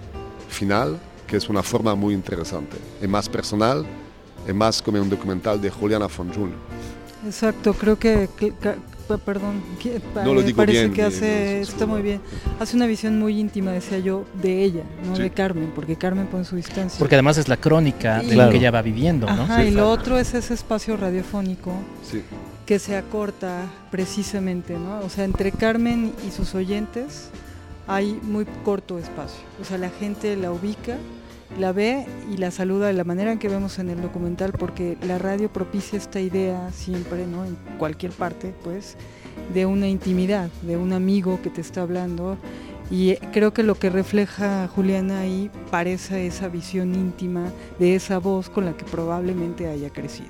final, 0.49 0.99
que 1.27 1.37
es 1.37 1.47
una 1.49 1.63
forma 1.63 1.95
muy 1.95 2.13
interesante, 2.13 2.77
es 3.01 3.07
más 3.09 3.29
personal, 3.29 3.85
es 4.47 4.53
más 4.53 4.81
como 4.81 4.99
un 5.01 5.09
documental 5.09 5.61
de 5.61 5.69
Juliana 5.69 6.09
Fonjul. 6.09 6.51
Exacto, 7.25 7.73
creo 7.73 7.97
que, 7.99 8.27
perdón, 9.17 9.61
que 9.81 10.01
No 10.15 10.33
lo 10.33 10.41
me 10.41 10.47
digo 10.47 10.57
parece 10.57 10.81
bien, 10.81 10.93
que 10.93 11.03
hace, 11.03 11.61
está 11.61 11.85
muy 11.85 12.01
bien, 12.01 12.21
hace 12.59 12.75
una 12.75 12.85
visión 12.87 13.17
muy 13.19 13.39
íntima, 13.39 13.71
decía 13.71 13.99
yo, 13.99 14.25
de 14.41 14.63
ella, 14.63 14.83
no 15.07 15.15
Sí. 15.15 15.23
de 15.23 15.29
Carmen, 15.31 15.71
porque 15.75 15.95
Carmen 15.95 16.27
pone 16.27 16.43
su 16.45 16.55
distancia. 16.55 16.99
Porque 16.99 17.15
además 17.15 17.37
es 17.37 17.47
la 17.47 17.57
crónica 17.57 18.19
de 18.19 18.29
Claro. 18.29 18.45
lo 18.45 18.51
que 18.51 18.57
ella 18.57 18.71
va 18.71 18.81
viviendo, 18.81 19.27
¿no? 19.27 19.43
Ajá, 19.43 19.61
Sí, 19.61 19.67
y 19.67 19.71
lo 19.71 19.89
otro 19.89 20.17
es 20.17 20.33
ese 20.33 20.53
espacio 20.53 20.97
radiofónico 20.97 21.73
Sí, 22.09 22.21
que 22.65 22.79
se 22.79 22.95
acorta 22.95 23.65
precisamente, 23.91 24.73
¿no? 24.77 24.99
O 25.05 25.09
sea, 25.09 25.23
entre 25.25 25.51
Carmen 25.51 26.13
y 26.27 26.31
sus 26.31 26.55
oyentes 26.55 27.29
hay 27.87 28.19
muy 28.23 28.45
corto 28.63 28.97
espacio. 28.97 29.41
O 29.61 29.65
sea, 29.65 29.77
la 29.77 29.89
gente 29.89 30.35
la 30.37 30.51
ubica, 30.51 30.97
la 31.59 31.71
ve 31.71 32.05
y 32.31 32.37
la 32.37 32.51
saluda 32.51 32.87
de 32.87 32.93
la 32.93 33.03
manera 33.03 33.31
en 33.31 33.39
que 33.39 33.49
vemos 33.49 33.79
en 33.79 33.89
el 33.89 34.01
documental, 34.01 34.53
porque 34.53 34.97
la 35.01 35.17
radio 35.17 35.51
propicia 35.51 35.97
esta 35.97 36.19
idea 36.19 36.71
siempre, 36.71 37.25
¿no? 37.27 37.45
En 37.45 37.57
cualquier 37.77 38.11
parte, 38.11 38.53
pues, 38.63 38.97
de 39.53 39.65
una 39.65 39.87
intimidad, 39.87 40.49
de 40.61 40.77
un 40.77 40.93
amigo 40.93 41.39
que 41.41 41.49
te 41.49 41.61
está 41.61 41.81
hablando. 41.81 42.37
Y 42.89 43.15
creo 43.31 43.53
que 43.53 43.63
lo 43.63 43.75
que 43.75 43.89
refleja 43.89 44.67
Juliana 44.67 45.21
ahí 45.21 45.49
parece 45.69 46.27
esa 46.27 46.49
visión 46.49 46.93
íntima 46.93 47.51
de 47.79 47.95
esa 47.95 48.17
voz 48.17 48.49
con 48.49 48.65
la 48.65 48.75
que 48.75 48.83
probablemente 48.83 49.67
haya 49.67 49.89
crecido. 49.89 50.29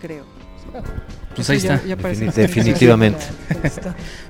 Creo. 0.00 0.24
Pues 1.34 1.48
ahí 1.48 1.58
ya- 1.60 1.76
está. 1.76 1.86
ya 1.86 2.32
definitivamente. 2.32 3.24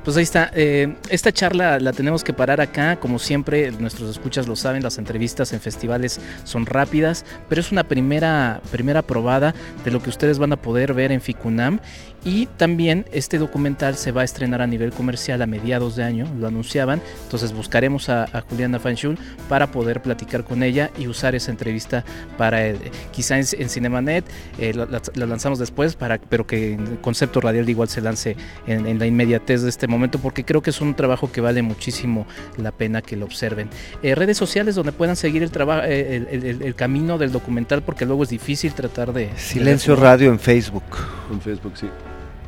Pues 0.05 0.17
ahí 0.17 0.23
está. 0.25 0.51
Eh, 0.55 0.97
esta 1.11 1.31
charla 1.33 1.79
la 1.79 1.93
tenemos 1.93 2.25
que 2.25 2.33
parar 2.33 2.61
acá. 2.61 2.97
Como 2.97 3.19
siempre, 3.21 3.71
nuestros 3.73 4.11
escuchas 4.11 4.49
lo 4.49 4.57
saben, 4.57 4.83
las 4.83 4.99
entrevistas 4.99 5.53
en 5.53 5.61
festivales 5.61 6.21
son 6.45 6.67
rápidas, 6.67 7.25
pero 7.49 7.61
es 7.61 7.71
una 7.71 7.85
primera, 7.85 8.61
primera 8.73 9.03
probada 9.03 9.55
de 9.85 9.91
lo 9.93 10.03
que 10.03 10.11
ustedes 10.11 10.39
van 10.41 10.53
a 10.53 10.57
poder 10.57 10.93
ver 10.95 11.13
en 11.13 11.21
Ficunam. 11.21 11.79
Y 12.25 12.47
también 12.47 13.05
este 13.13 13.39
documental 13.39 13.97
se 13.97 14.13
va 14.13 14.21
a 14.21 14.25
estrenar 14.25 14.63
a 14.63 14.67
nivel 14.69 14.93
comercial 14.93 15.43
a 15.43 15.47
mediados 15.47 15.97
de 15.97 16.05
año, 16.05 16.27
lo 16.39 16.47
anunciaban. 16.47 17.03
Entonces 17.25 17.53
buscaremos 17.53 18.09
a, 18.09 18.25
a 18.33 18.43
Juliana 18.43 18.79
Fanchul 18.79 19.19
para 19.49 19.73
poder 19.73 20.01
platicar 20.03 20.45
con 20.45 20.63
ella 20.63 20.91
y 20.97 21.09
usar 21.09 21.35
esa 21.35 21.51
entrevista 21.51 22.05
para 22.39 22.65
eh, 22.65 22.77
quizá 23.11 23.39
en, 23.41 23.47
en 23.59 23.69
Cinemanet, 23.69 24.25
eh, 24.59 24.73
la, 24.73 24.87
la- 24.87 25.03
la 25.15 25.27
lanzamos 25.27 25.59
después, 25.59 25.97
para, 25.97 26.19
pero 26.19 26.47
que 26.47 26.75
en 26.75 26.97
concepto 26.99 27.41
radial 27.41 27.69
igual 27.69 27.89
se 27.89 28.01
lance 28.01 28.37
en, 28.69 28.87
en 28.87 29.01
la 29.01 29.07
inmediatez 29.07 29.63
de 29.63 29.69
este 29.69 29.89
momento, 29.89 30.21
porque 30.21 30.45
creo 30.45 30.63
que 30.63 30.71
es 30.71 30.81
un 30.81 30.95
trabajo 30.95 31.33
que 31.33 31.41
vale 31.41 31.61
muchísimo 31.63 32.27
la 32.57 32.71
pena 32.71 33.03
que 33.03 33.17
lo 33.17 33.25
observen. 33.25 33.69
Eh, 34.03 34.15
redes 34.15 34.37
sociales 34.37 34.77
donde 34.77 34.93
puedan 34.93 35.17
seguir 35.17 35.43
el, 35.43 35.51
traba- 35.51 35.89
eh, 35.89 36.17
el, 36.17 36.29
el- 36.29 36.45
el- 36.45 36.63
el 36.63 36.75
camino 36.77 37.19
del 37.19 37.33
documental, 37.33 37.83
porque 37.83 38.07
luego 38.07 38.23
es 38.23 38.29
difícil 38.29 38.75
tratar 38.75 39.13
de... 39.13 39.31
Silencio 39.37 39.97
de- 39.97 40.03
Radio 40.03 40.31
en 40.31 40.39
Facebook. 40.39 40.85
en 41.33 41.41
Facebook 41.41 41.73
sí. 41.77 41.89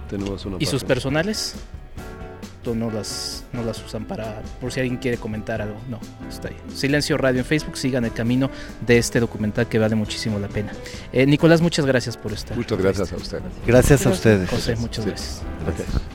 Tenemos 0.08 0.44
una 0.44 0.56
¿Y 0.60 0.66
sus 0.66 0.84
personales? 0.84 1.54
¿O 2.66 2.74
no 2.74 2.90
las, 2.90 3.44
no 3.52 3.62
las 3.62 3.84
usan 3.84 4.04
para, 4.06 4.40
por 4.60 4.72
si 4.72 4.80
alguien 4.80 4.96
quiere 4.98 5.18
comentar 5.18 5.60
algo? 5.60 5.76
No, 5.88 5.98
está 6.28 6.48
ahí. 6.48 6.56
Silencio 6.74 7.16
Radio 7.18 7.40
en 7.40 7.44
Facebook, 7.44 7.76
sigan 7.76 8.04
el 8.04 8.12
camino 8.12 8.50
de 8.86 8.96
este 8.98 9.20
documental 9.20 9.68
que 9.68 9.78
vale 9.78 9.94
muchísimo 9.94 10.38
la 10.38 10.48
pena. 10.48 10.72
Eh, 11.12 11.26
Nicolás, 11.26 11.60
muchas 11.60 11.84
gracias 11.84 12.16
por 12.16 12.32
estar. 12.32 12.56
Muchas 12.56 12.78
gracias 12.78 13.12
a 13.12 13.16
usted. 13.16 13.40
Gracias 13.66 14.06
a 14.06 14.10
ustedes. 14.10 14.48
José, 14.48 14.76
muchas 14.76 15.04
Sí. 15.04 15.10
gracias. 15.10 15.42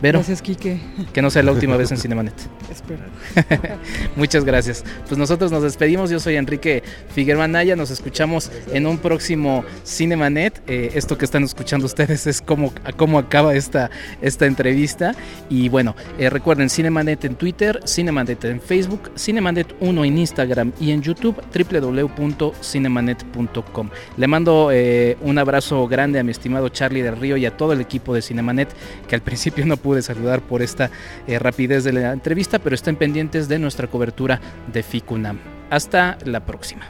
Vero, 0.01 0.19
Gracias, 0.19 0.41
Quique. 0.41 0.79
que 1.13 1.21
no 1.21 1.29
sea 1.29 1.43
la 1.43 1.51
última 1.51 1.75
vez 1.77 1.91
en 1.91 1.97
Cinemanet. 1.97 2.33
Espero. 2.71 3.01
Muchas 4.15 4.45
gracias. 4.45 4.83
Pues 5.07 5.17
nosotros 5.17 5.51
nos 5.51 5.63
despedimos. 5.63 6.09
Yo 6.09 6.19
soy 6.19 6.35
Enrique 6.35 6.83
Figueroa 7.13 7.47
Naya. 7.47 7.75
Nos 7.75 7.89
escuchamos 7.91 8.51
en 8.71 8.85
un 8.85 8.97
próximo 8.99 9.63
Cinemanet. 9.85 10.61
Eh, 10.67 10.91
esto 10.93 11.17
que 11.17 11.25
están 11.25 11.43
escuchando 11.43 11.85
ustedes 11.85 12.27
es 12.27 12.41
cómo, 12.41 12.73
cómo 12.97 13.17
acaba 13.19 13.55
esta, 13.55 13.89
esta 14.21 14.45
entrevista. 14.45 15.13
Y 15.49 15.69
bueno, 15.69 15.95
eh, 16.17 16.29
recuerden 16.39 16.69
Cinemanet 16.69 17.25
en 17.25 17.35
Twitter, 17.35 17.81
Cinemanet 17.85 18.45
en 18.45 18.61
Facebook, 18.61 19.11
Cinemanet 19.17 19.75
1 19.81 20.05
en 20.05 20.17
Instagram 20.17 20.71
y 20.79 20.91
en 20.91 21.01
YouTube 21.01 21.35
www.cinemanet.com. 21.53 23.89
Le 24.15 24.27
mando 24.27 24.69
eh, 24.71 25.17
un 25.19 25.37
abrazo 25.37 25.85
grande 25.89 26.17
a 26.17 26.23
mi 26.23 26.31
estimado 26.31 26.69
Charlie 26.69 27.01
del 27.01 27.17
Río 27.17 27.35
y 27.35 27.45
a 27.45 27.57
todo 27.57 27.73
el 27.73 27.81
equipo 27.81 28.13
de 28.13 28.21
Cinemanet 28.21 28.69
que 29.05 29.15
al 29.15 29.21
principio 29.21 29.65
no 29.65 29.75
pude 29.75 30.01
saludar 30.01 30.39
por 30.39 30.61
esta 30.61 30.89
eh, 31.27 31.37
rapidez 31.39 31.83
de 31.83 31.91
la 31.91 32.13
entrevista, 32.13 32.57
pero 32.57 32.73
estén 32.73 32.95
pendientes 32.95 33.49
de 33.49 33.59
nuestra 33.59 33.87
cobertura 33.87 34.39
de 34.71 34.81
FICUNAM. 34.81 35.39
Hasta 35.69 36.17
la 36.23 36.45
próxima. 36.45 36.85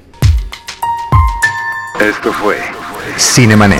Esto 1.99 2.31
fue 2.33 2.57
Cinemanet. 3.17 3.79